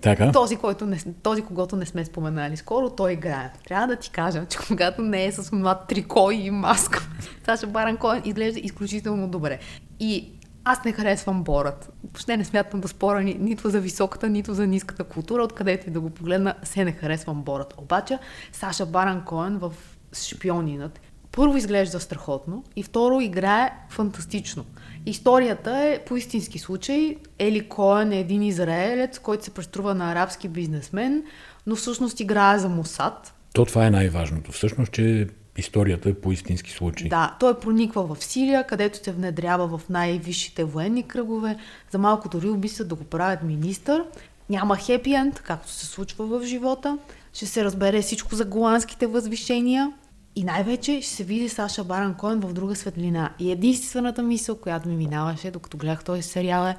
Така? 0.02 0.32
Този, 0.32 0.56
който 0.56 0.86
не, 0.86 0.99
този, 1.23 1.41
когато 1.41 1.75
не 1.75 1.86
сме 1.86 2.06
споменали 2.06 2.58
скоро, 2.58 2.89
той 2.89 3.13
играе. 3.13 3.52
Трябва 3.67 3.88
да 3.88 3.95
ти 3.95 4.12
кажа, 4.12 4.45
че 4.49 4.58
когато 4.67 5.02
не 5.02 5.25
е 5.25 5.32
с 5.32 5.52
млад 5.52 5.88
трико 5.88 6.32
и 6.32 6.52
маска, 6.52 7.10
Саша 7.45 7.67
Баран 7.67 7.97
Коен 7.97 8.21
изглежда 8.25 8.60
изключително 8.60 9.28
добре. 9.28 9.60
И 9.99 10.30
аз 10.63 10.84
не 10.84 10.91
харесвам 10.91 11.43
Борът. 11.43 11.89
Въобще 12.04 12.38
не 12.38 12.45
смятам 12.45 12.82
да 12.82 12.88
спора 12.88 13.22
ни, 13.22 13.38
нито 13.39 13.69
за 13.69 13.80
високата, 13.80 14.30
нито 14.30 14.54
за 14.54 14.67
ниската 14.67 15.04
култура, 15.04 15.43
откъдето 15.43 15.88
и 15.88 15.91
да 15.91 16.00
го 16.00 16.10
погледна, 16.10 16.56
се 16.63 16.86
не 16.86 16.91
харесвам 16.91 17.43
Борът. 17.43 17.74
Обаче 17.78 18.19
Саша 18.52 18.86
Баран 18.86 19.26
Коен 19.26 19.58
в 19.58 19.74
Шпионинът 20.13 21.00
първо 21.32 21.58
изглежда 21.58 22.00
страхотно 22.00 22.63
и 22.76 22.84
второ 22.84 23.22
играе 23.22 23.72
фантастично. 23.89 24.65
Историята 25.06 25.78
е 25.78 26.00
по 26.06 26.17
истински 26.17 26.60
случай. 26.60 27.15
Ели 27.39 27.69
Коен 27.69 28.12
е 28.12 28.19
един 28.19 28.43
израелец, 28.43 29.19
който 29.19 29.43
се 29.43 29.54
преструва 29.54 29.95
на 29.95 30.12
арабски 30.12 30.48
бизнесмен, 30.48 31.24
но 31.67 31.76
всъщност 31.76 32.19
играе 32.19 32.60
за 32.60 32.69
Мусад. 32.69 33.34
То 33.54 33.65
това 33.65 33.86
е 33.86 33.91
най-важното. 33.91 34.52
Всъщност, 34.52 34.91
че 34.91 35.28
историята 35.60 36.10
е 36.10 36.13
по 36.13 36.32
истински 36.32 36.72
случай. 36.72 37.10
Да, 37.10 37.36
той 37.39 37.60
прониква 37.60 38.15
в 38.15 38.24
Сирия, 38.24 38.67
където 38.67 39.04
се 39.04 39.12
внедрява 39.12 39.78
в 39.78 39.89
най-висшите 39.89 40.63
военни 40.63 41.04
кръгове. 41.04 41.58
За 41.91 41.98
малко 41.98 42.30
дори 42.30 42.50
обмислят 42.50 42.88
да 42.88 42.95
го 42.95 43.04
правят 43.04 43.43
министър. 43.43 44.04
Няма 44.50 44.76
хепи 44.76 45.13
енд, 45.13 45.39
както 45.39 45.72
се 45.72 45.86
случва 45.86 46.26
в 46.26 46.45
живота. 46.45 46.98
Ще 47.34 47.45
се 47.45 47.63
разбере 47.63 48.02
всичко 48.02 48.36
за 48.36 48.45
голландските 48.45 49.08
възвишения. 49.08 49.93
И 50.36 50.43
най-вече 50.43 51.02
ще 51.02 51.12
се 51.12 51.24
види 51.24 51.50
Саша 51.50 51.84
Баран 51.84 52.13
Коен 52.13 52.39
в 52.39 52.54
друга 52.54 52.76
светлина. 52.76 53.30
И 53.39 53.52
единствената 53.52 54.24
мисъл, 54.24 54.56
която 54.56 54.89
ми 54.89 54.95
минаваше, 54.95 55.52
докато 55.52 55.78
гледах 55.78 56.04
този 56.04 56.22
сериал 56.22 56.67
е 56.67 56.78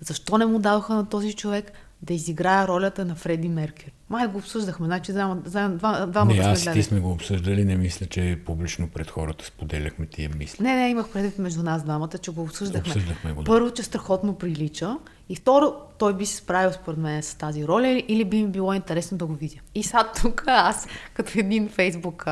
защо 0.00 0.38
не 0.38 0.46
му 0.46 0.58
дадоха 0.58 0.94
на 0.94 1.08
този 1.08 1.32
човек 1.32 1.72
да 2.02 2.14
изиграе 2.14 2.68
ролята 2.68 3.04
на 3.04 3.14
Фреди 3.14 3.48
Меркюри. 3.48 3.95
Май 4.10 4.26
го 4.26 4.38
обсъждахме, 4.38 4.86
значи 4.86 5.12
заедно, 5.12 5.36
два, 5.44 6.06
двамата 6.06 6.34
не, 6.34 6.42
сме 6.42 6.52
аз 6.52 6.66
и 6.66 6.72
ти 6.72 6.82
сме 6.82 7.00
го 7.00 7.10
обсъждали, 7.10 7.64
не 7.64 7.76
мисля, 7.76 8.06
че 8.06 8.38
публично 8.46 8.88
пред 8.88 9.10
хората 9.10 9.44
споделяхме 9.44 10.06
тия 10.06 10.30
мисли. 10.38 10.64
Не, 10.64 10.76
не, 10.76 10.90
имах 10.90 11.08
предвид 11.08 11.38
между 11.38 11.62
нас 11.62 11.82
двамата, 11.84 12.18
че 12.22 12.30
го 12.30 12.42
обсъждахме. 12.42 12.92
Обсъждахме 12.92 13.32
го, 13.32 13.42
да. 13.42 13.46
Първо, 13.46 13.70
че 13.70 13.82
страхотно 13.82 14.38
прилича. 14.38 14.96
И 15.28 15.36
второ, 15.36 15.74
той 15.98 16.16
би 16.16 16.26
се 16.26 16.36
справил 16.36 16.72
според 16.72 16.98
мен 16.98 17.22
с 17.22 17.34
тази 17.34 17.66
роля 17.66 18.02
или 18.08 18.24
би 18.24 18.42
ми 18.42 18.48
било 18.48 18.72
интересно 18.72 19.18
да 19.18 19.26
го 19.26 19.34
видя. 19.34 19.60
И 19.74 19.82
сега 19.82 20.12
тук 20.22 20.44
аз, 20.46 20.86
като 21.14 21.32
един 21.38 21.68
фейсбук 21.68 22.26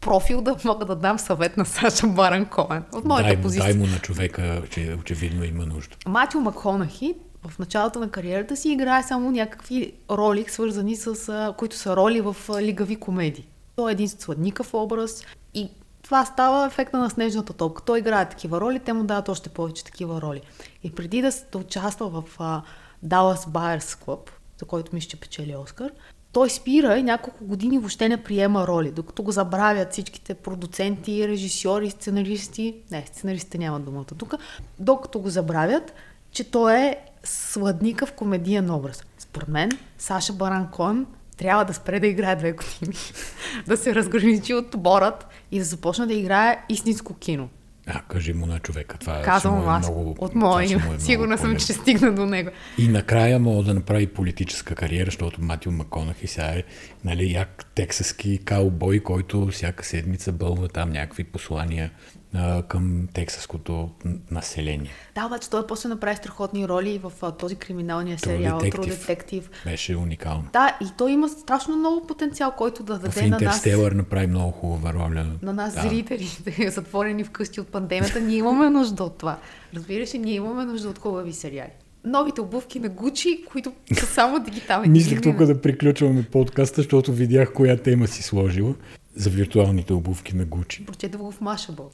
профил, 0.00 0.40
да 0.40 0.56
мога 0.64 0.84
да 0.84 0.96
дам 0.96 1.18
съвет 1.18 1.56
на 1.56 1.64
Саша 1.64 2.06
Баран 2.06 2.46
Коен. 2.46 2.84
От 2.92 3.04
моята 3.04 3.28
Дай 3.28 3.42
позиция. 3.42 3.64
дай 3.64 3.74
му 3.74 3.86
на 3.86 3.98
човека, 3.98 4.62
че 4.70 4.96
очевидно 5.00 5.44
има 5.44 5.66
нужда. 5.66 5.96
Матио 6.06 6.40
Макхонахи 6.40 7.14
в 7.48 7.58
началото 7.58 7.98
на 7.98 8.10
кариерата 8.10 8.56
си 8.56 8.68
играе 8.72 9.02
само 9.02 9.30
някакви 9.30 9.92
роли, 10.10 10.44
свързани 10.48 10.96
с, 10.96 11.54
които 11.58 11.76
са 11.76 11.96
роли 11.96 12.20
в 12.20 12.36
лигави 12.60 12.96
комедии. 12.96 13.48
Той 13.76 13.90
е 13.90 13.92
един 13.92 14.08
сладникав 14.08 14.74
образ 14.74 15.22
и 15.54 15.70
това 16.02 16.24
става 16.24 16.66
ефекта 16.66 16.98
на 16.98 17.10
снежната 17.10 17.52
топка. 17.52 17.82
Той 17.82 17.98
играе 17.98 18.28
такива 18.28 18.60
роли, 18.60 18.78
те 18.78 18.92
му 18.92 19.04
дават 19.04 19.28
още 19.28 19.48
повече 19.48 19.84
такива 19.84 20.22
роли. 20.22 20.40
И 20.82 20.94
преди 20.94 21.22
да, 21.22 21.30
да 21.52 21.58
участва 21.58 22.08
в 22.08 22.24
а, 22.38 22.62
Dallas 23.06 23.48
Buyers 23.48 24.04
Club, 24.04 24.30
за 24.58 24.66
който 24.66 24.94
ми 24.94 25.00
ще 25.00 25.16
печели 25.16 25.56
Оскар, 25.56 25.90
той 26.32 26.50
спира 26.50 26.98
и 26.98 27.02
няколко 27.02 27.44
години 27.44 27.78
въобще 27.78 28.08
не 28.08 28.22
приема 28.22 28.66
роли, 28.66 28.90
докато 28.90 29.22
го 29.22 29.32
забравят 29.32 29.92
всичките 29.92 30.34
продуценти, 30.34 31.28
режисьори, 31.28 31.90
сценаристи. 31.90 32.76
Не, 32.90 33.06
сценаристите 33.06 33.58
нямат 33.58 33.84
думата 33.84 34.04
тук. 34.04 34.34
Докато 34.78 35.18
го 35.18 35.28
забравят, 35.28 35.92
че 36.32 36.50
той 36.50 36.78
е 36.78 36.96
сладникъв 37.24 38.12
комедиен 38.12 38.70
образ. 38.70 39.04
Според 39.18 39.48
мен, 39.48 39.70
Саша 39.98 40.32
Баран 40.32 40.70
Коен 40.70 41.06
трябва 41.36 41.64
да 41.64 41.74
спре 41.74 42.00
да 42.00 42.06
играе 42.06 42.36
две 42.36 42.52
години, 42.52 42.96
да 43.66 43.76
се 43.76 43.94
разграничи 43.94 44.54
от 44.54 44.76
борът 44.76 45.26
и 45.52 45.58
да 45.58 45.64
започне 45.64 46.06
да 46.06 46.14
играе 46.14 46.64
истинско 46.68 47.14
кино. 47.14 47.48
А, 47.90 48.00
кажи 48.00 48.32
му 48.32 48.46
на 48.46 48.58
човека. 48.58 48.98
Това 48.98 49.22
Казвам 49.22 49.54
му 49.54 49.62
е 49.62 49.66
аз 49.68 49.90
много, 49.90 50.16
от 50.18 50.34
мое 50.34 50.64
име. 50.64 50.94
е 50.96 51.00
Сигурна 51.00 51.38
съм, 51.38 51.56
че 51.56 51.72
стигна 51.72 52.14
до 52.14 52.26
него. 52.26 52.50
И 52.78 52.88
накрая 52.88 53.38
мога 53.38 53.62
да 53.62 53.74
направи 53.74 54.06
политическа 54.06 54.74
кариера, 54.74 55.04
защото 55.04 55.42
Матио 55.42 55.72
Маконах 55.72 56.22
и 56.22 56.26
сега 56.26 56.46
е 56.46 56.62
нали, 57.04 57.32
як 57.32 57.64
тексаски 57.74 58.38
каубой, 58.38 59.00
който 59.00 59.46
всяка 59.46 59.84
седмица 59.84 60.32
бълва 60.32 60.68
там 60.68 60.90
някакви 60.90 61.24
послания 61.24 61.90
а, 62.34 62.62
към 62.62 63.08
тексаското 63.14 63.90
население. 64.30 64.90
Да, 65.14 65.26
обаче 65.26 65.50
той 65.50 65.66
после 65.66 65.88
направи 65.88 66.16
страхотни 66.16 66.68
роли 66.68 66.98
в 66.98 67.12
а, 67.22 67.30
този 67.30 67.56
криминалния 67.56 68.18
сериал 68.18 68.60
True 68.60 68.92
Detective. 68.92 69.44
Беше 69.64 69.96
уникално. 69.96 70.44
Да, 70.52 70.78
и 70.82 70.86
той 70.98 71.12
има 71.12 71.28
страшно 71.28 71.76
много 71.76 72.06
потенциал, 72.06 72.52
който 72.58 72.82
да 72.82 72.94
В 72.98 73.02
даде 73.02 73.22
на 73.22 73.28
нас, 73.28 73.40
Интерстелър 73.40 73.92
направи 73.92 74.26
много 74.26 74.50
хубава 74.52 74.92
роля. 74.94 75.26
на 75.42 75.52
нас 75.52 75.74
Да. 75.74 75.80
зрителите, 75.80 76.70
затворени 76.74 77.24
вкъщи 77.24 77.60
от 77.60 77.68
пандемията. 77.68 78.20
Ние 78.20 78.36
имаме 78.36 78.70
нужда 78.70 79.04
от 79.04 79.18
това. 79.18 79.38
Разбираш 79.74 80.14
ли, 80.14 80.18
ние 80.18 80.34
имаме 80.34 80.64
нужда 80.64 80.88
от 80.88 80.98
хубави 80.98 81.32
сериали. 81.32 81.70
Новите 82.04 82.40
обувки 82.40 82.80
на 82.80 82.88
Гучи, 82.88 83.44
които 83.52 83.72
са 83.94 84.06
само 84.14 84.38
дигитални. 84.40 84.88
Мислих 84.88 85.20
тук 85.20 85.36
да 85.44 85.60
приключваме 85.60 86.22
подкаста, 86.22 86.76
защото 86.82 87.12
видях 87.12 87.52
коя 87.52 87.76
тема 87.76 88.06
си 88.06 88.22
сложила 88.22 88.74
за 89.16 89.30
виртуалните 89.30 89.92
обувки 89.92 90.36
на 90.36 90.44
Гучи. 90.44 90.86
Прочетах 90.86 91.20
го 91.20 91.32
в 91.32 91.40
Машабъл. 91.40 91.90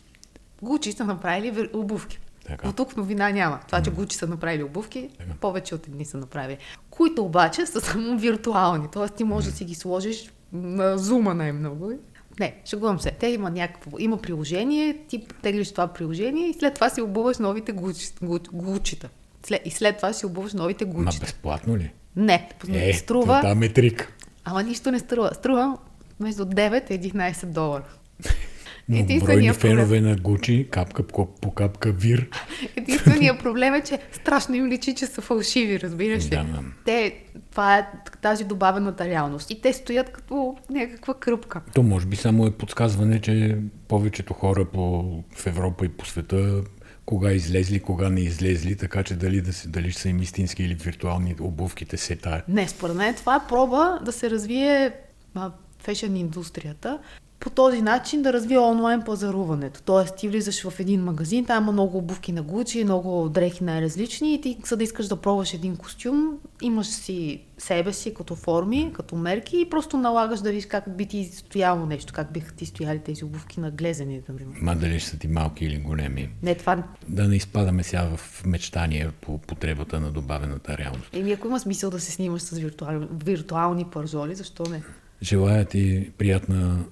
Гучи 0.65 0.93
са 0.93 1.05
направили 1.05 1.69
обувки. 1.75 2.19
Така. 2.47 2.67
Но 2.67 2.73
тук 2.73 2.97
новина 2.97 3.31
няма. 3.31 3.61
Това, 3.67 3.83
че 3.83 3.91
Гучи 3.91 4.17
са 4.17 4.27
направили 4.27 4.63
обувки, 4.63 5.09
Така. 5.19 5.31
повече 5.33 5.75
от 5.75 5.87
едни 5.87 6.05
са 6.05 6.17
направили. 6.17 6.59
Които 6.91 7.25
обаче 7.25 7.67
са 7.67 7.81
само 7.81 8.19
виртуални. 8.19 8.87
Тоест 8.93 9.15
ти 9.15 9.25
можеш 9.25 9.51
да 9.51 9.57
си 9.57 9.65
ги 9.65 9.75
сложиш 9.75 10.31
на 10.53 10.99
зума 10.99 11.35
най-много. 11.35 11.93
Не, 12.41 12.55
шегувам 12.65 13.01
се. 13.01 13.11
Те 13.11 13.27
има 13.27 13.51
някакво, 13.51 13.99
има 13.99 14.17
приложение, 14.19 14.99
ти 14.99 15.27
теглиш 15.43 15.71
това 15.71 15.87
приложение 15.89 16.49
и 16.49 16.55
след 16.55 16.75
това 16.75 16.91
си 16.91 17.01
обуваш 17.03 17.39
новите 17.39 17.73
гучи, 17.73 18.07
гу- 18.07 18.53
гучита. 18.53 19.09
След, 19.43 19.63
и 19.65 19.71
след 19.71 19.97
това 19.97 20.13
си 20.13 20.27
обуваш 20.27 20.53
новите 20.53 20.85
Ма 20.85 20.93
гучита. 20.95 21.21
безплатно 21.21 21.77
ли? 21.77 21.93
Не, 22.17 22.49
Е, 22.71 22.93
струва, 22.93 23.41
там 23.41 23.63
е 23.63 23.69
трик. 23.69 24.13
ама 24.45 24.63
нищо 24.63 24.91
не 24.91 24.99
струва. 24.99 25.31
Струва 25.35 25.79
между 26.21 26.45
9 26.45 26.91
и 26.91 27.01
11 27.03 27.47
долара. 27.47 27.85
Но 28.89 28.97
Единственият 28.97 29.61
бройни 29.61 29.77
фенове 29.77 30.01
на 30.01 30.17
Гучи, 30.17 30.69
капка 30.71 31.03
по, 31.03 31.51
капка 31.51 31.93
вир. 31.93 32.29
Единственият 32.77 33.39
проблем 33.43 33.75
е, 33.75 33.81
че 33.81 33.99
страшно 34.13 34.55
им 34.55 34.67
личи, 34.67 34.95
че 34.95 35.07
са 35.07 35.21
фалшиви, 35.21 35.81
разбираш 35.81 36.25
ли? 36.25 36.29
Да, 36.29 36.45
да. 36.45 36.63
Те, 36.85 37.17
това 37.51 37.79
е 37.79 37.87
тази 38.23 38.45
добавената 38.45 39.05
реалност. 39.05 39.51
И 39.51 39.61
те 39.61 39.73
стоят 39.73 40.13
като 40.13 40.57
някаква 40.71 41.15
кръпка. 41.15 41.61
То 41.75 41.83
може 41.83 42.07
би 42.07 42.17
само 42.17 42.47
е 42.47 42.51
подсказване, 42.51 43.21
че 43.21 43.59
повечето 43.89 44.35
хора 44.35 44.65
по, 44.65 45.03
в 45.35 45.47
Европа 45.47 45.85
и 45.85 45.89
по 45.89 46.07
света 46.07 46.63
кога 47.07 47.33
излезли, 47.33 47.81
кога 47.81 48.09
не 48.09 48.21
излезли, 48.21 48.77
така 48.77 49.03
че 49.03 49.15
дали, 49.15 49.41
да 49.41 49.53
се, 49.53 49.69
дали 49.69 49.93
са 49.93 50.09
им 50.09 50.23
истински 50.23 50.63
или 50.65 50.75
виртуални 50.75 51.37
обувките 51.41 51.97
се 51.97 52.17
тая. 52.17 52.43
Не, 52.49 52.69
според 52.69 52.97
мен 52.97 53.15
това 53.15 53.37
е 53.37 53.49
проба 53.49 53.99
да 54.05 54.13
се 54.13 54.31
развие 54.31 54.93
а, 55.35 55.51
фешен 55.79 56.17
индустрията 56.17 56.99
по 57.45 57.51
този 57.51 57.83
начин 57.83 58.23
да 58.23 58.33
развие 58.33 58.59
онлайн 58.59 59.03
пазаруването. 59.03 59.83
Тоест, 59.83 60.17
ти 60.17 60.29
влизаш 60.29 60.69
в 60.69 60.81
един 60.81 61.05
магазин, 61.05 61.45
там 61.45 61.63
има 61.63 61.73
много 61.73 61.99
обувки 61.99 62.33
на 62.33 62.45
Gucci, 62.45 62.85
много 62.85 63.29
дрехи 63.29 63.65
най-различни 63.65 64.35
и 64.35 64.41
ти, 64.41 64.59
за 64.67 64.77
да 64.77 64.85
искаш 64.85 65.07
да 65.07 65.17
пробваш 65.17 65.55
един 65.55 65.77
костюм, 65.77 66.39
имаш 66.63 66.87
си 66.87 67.41
себе 67.59 67.93
си 67.93 68.15
като 68.15 68.37
форми, 68.37 68.91
като 68.95 69.17
мерки 69.17 69.61
и 69.61 69.71
просто 69.71 69.97
налагаш 69.97 70.41
да 70.41 70.51
видиш 70.51 70.67
как 70.67 70.97
би 70.97 71.07
ти 71.07 71.25
стояло 71.25 71.87
нещо, 71.87 72.13
как 72.13 72.33
биха 72.33 72.55
ти 72.55 72.67
стояли 72.67 72.99
тези 72.99 73.25
обувки 73.25 73.61
на 73.61 73.71
глезени, 73.71 74.21
например. 74.29 74.57
Ма 74.61 74.77
дали 74.77 75.01
ще 75.01 75.11
са 75.11 75.19
ти 75.19 75.29
малки 75.29 75.65
или 75.65 75.79
големи. 75.79 76.31
Не, 76.43 76.55
това... 76.55 76.83
Да 77.09 77.29
не 77.29 77.37
изпадаме 77.37 77.83
сега 77.83 78.17
в 78.17 78.43
мечтания 78.47 79.13
по 79.21 79.39
потребата 79.39 80.01
на 80.01 80.11
добавената 80.11 80.79
реалност. 80.79 81.09
Еми, 81.13 81.33
ако 81.33 81.47
има 81.47 81.61
смисъл 81.61 81.91
да 81.91 82.01
се 82.01 82.13
снимаш 82.13 82.43
с 82.43 82.59
виртуални, 82.59 83.07
виртуални 83.25 83.85
пържоли, 83.85 84.35
защо 84.35 84.65
не? 84.71 84.83
Желая 85.23 85.65
ти 85.65 86.11
приятна 86.19 86.85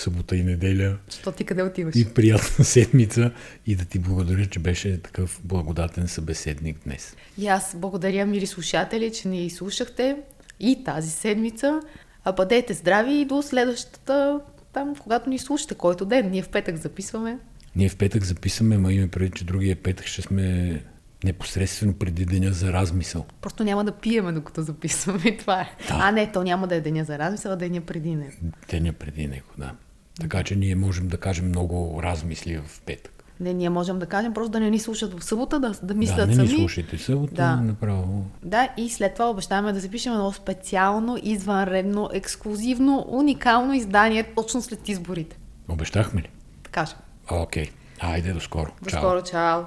събота 0.00 0.36
и 0.36 0.42
неделя. 0.42 0.96
Що 1.20 1.32
ти 1.32 1.44
къде 1.44 1.62
отиваш? 1.62 1.96
И 1.96 2.14
приятна 2.14 2.64
седмица 2.64 3.30
и 3.66 3.76
да 3.76 3.84
ти 3.84 3.98
благодаря, 3.98 4.46
че 4.46 4.58
беше 4.58 5.02
такъв 5.02 5.40
благодатен 5.44 6.08
събеседник 6.08 6.78
днес. 6.84 7.16
И 7.38 7.46
аз 7.46 7.76
благодаря, 7.76 8.26
мили 8.26 8.46
слушатели, 8.46 9.12
че 9.12 9.28
ни 9.28 9.50
слушахте 9.50 10.16
и 10.60 10.84
тази 10.84 11.10
седмица. 11.10 11.80
А 12.24 12.32
бъдете 12.32 12.74
здрави 12.74 13.14
и 13.14 13.24
до 13.24 13.42
следващата, 13.42 14.40
там, 14.72 14.96
когато 14.96 15.30
ни 15.30 15.38
слушате, 15.38 15.74
който 15.74 16.04
ден. 16.04 16.30
Ние 16.30 16.42
в 16.42 16.48
петък 16.48 16.76
записваме. 16.76 17.38
Ние 17.76 17.88
в 17.88 17.96
петък 17.96 18.24
записваме, 18.24 18.78
ма 18.78 18.92
имаме 18.92 19.10
преди, 19.10 19.30
че 19.30 19.44
другия 19.44 19.76
петък 19.76 20.06
ще 20.06 20.22
сме 20.22 20.80
непосредствено 21.24 21.94
преди 21.94 22.24
деня 22.24 22.52
за 22.52 22.72
размисъл. 22.72 23.26
Просто 23.40 23.64
няма 23.64 23.84
да 23.84 23.92
пиеме 23.92 24.32
докато 24.32 24.62
записваме 24.62 25.36
това 25.38 25.60
е. 25.60 25.76
Да. 25.88 25.98
А 26.00 26.12
не, 26.12 26.32
то 26.32 26.42
няма 26.42 26.66
да 26.68 26.74
е 26.74 26.80
деня 26.80 27.04
за 27.04 27.18
размисъл, 27.18 27.52
а 27.52 27.56
деня 27.56 27.80
преди 27.80 28.14
него. 28.14 28.36
Деня 28.70 28.92
преди 28.92 29.26
него, 29.26 29.46
да. 29.58 29.74
Така 30.20 30.42
че 30.42 30.56
ние 30.56 30.74
можем 30.74 31.08
да 31.08 31.16
кажем 31.16 31.48
много 31.48 32.00
размисли 32.02 32.58
в 32.58 32.80
петък. 32.80 33.24
Не, 33.40 33.52
ние 33.52 33.70
можем 33.70 33.98
да 33.98 34.06
кажем 34.06 34.34
просто 34.34 34.50
да 34.50 34.60
не 34.60 34.70
ни 34.70 34.78
слушат 34.78 35.20
в 35.20 35.24
събота, 35.24 35.60
да, 35.60 35.74
да 35.82 35.94
мислят 35.94 36.16
да, 36.16 36.26
не 36.26 36.34
сами. 36.34 36.48
ни 36.48 36.54
слушайте 36.54 36.98
събота, 36.98 37.34
Да. 37.34 37.56
направо. 37.56 38.24
Да, 38.42 38.68
и 38.76 38.90
след 38.90 39.12
това 39.14 39.30
обещаваме 39.30 39.72
да 39.72 39.80
запишем 39.80 40.12
едно 40.12 40.32
специално, 40.32 41.18
извънредно, 41.22 42.10
ексклюзивно, 42.12 43.04
уникално 43.08 43.74
издание 43.74 44.24
точно 44.36 44.62
след 44.62 44.88
изборите. 44.88 45.36
Обещахме 45.68 46.22
ли? 46.22 46.28
Така 46.62 46.86
ще. 46.86 46.96
Окей. 47.30 47.70
Айде, 48.00 48.32
до 48.32 48.40
скоро. 48.40 48.70
До 48.82 48.90
Чао. 48.90 49.00
скоро, 49.00 49.22
чао! 49.22 49.62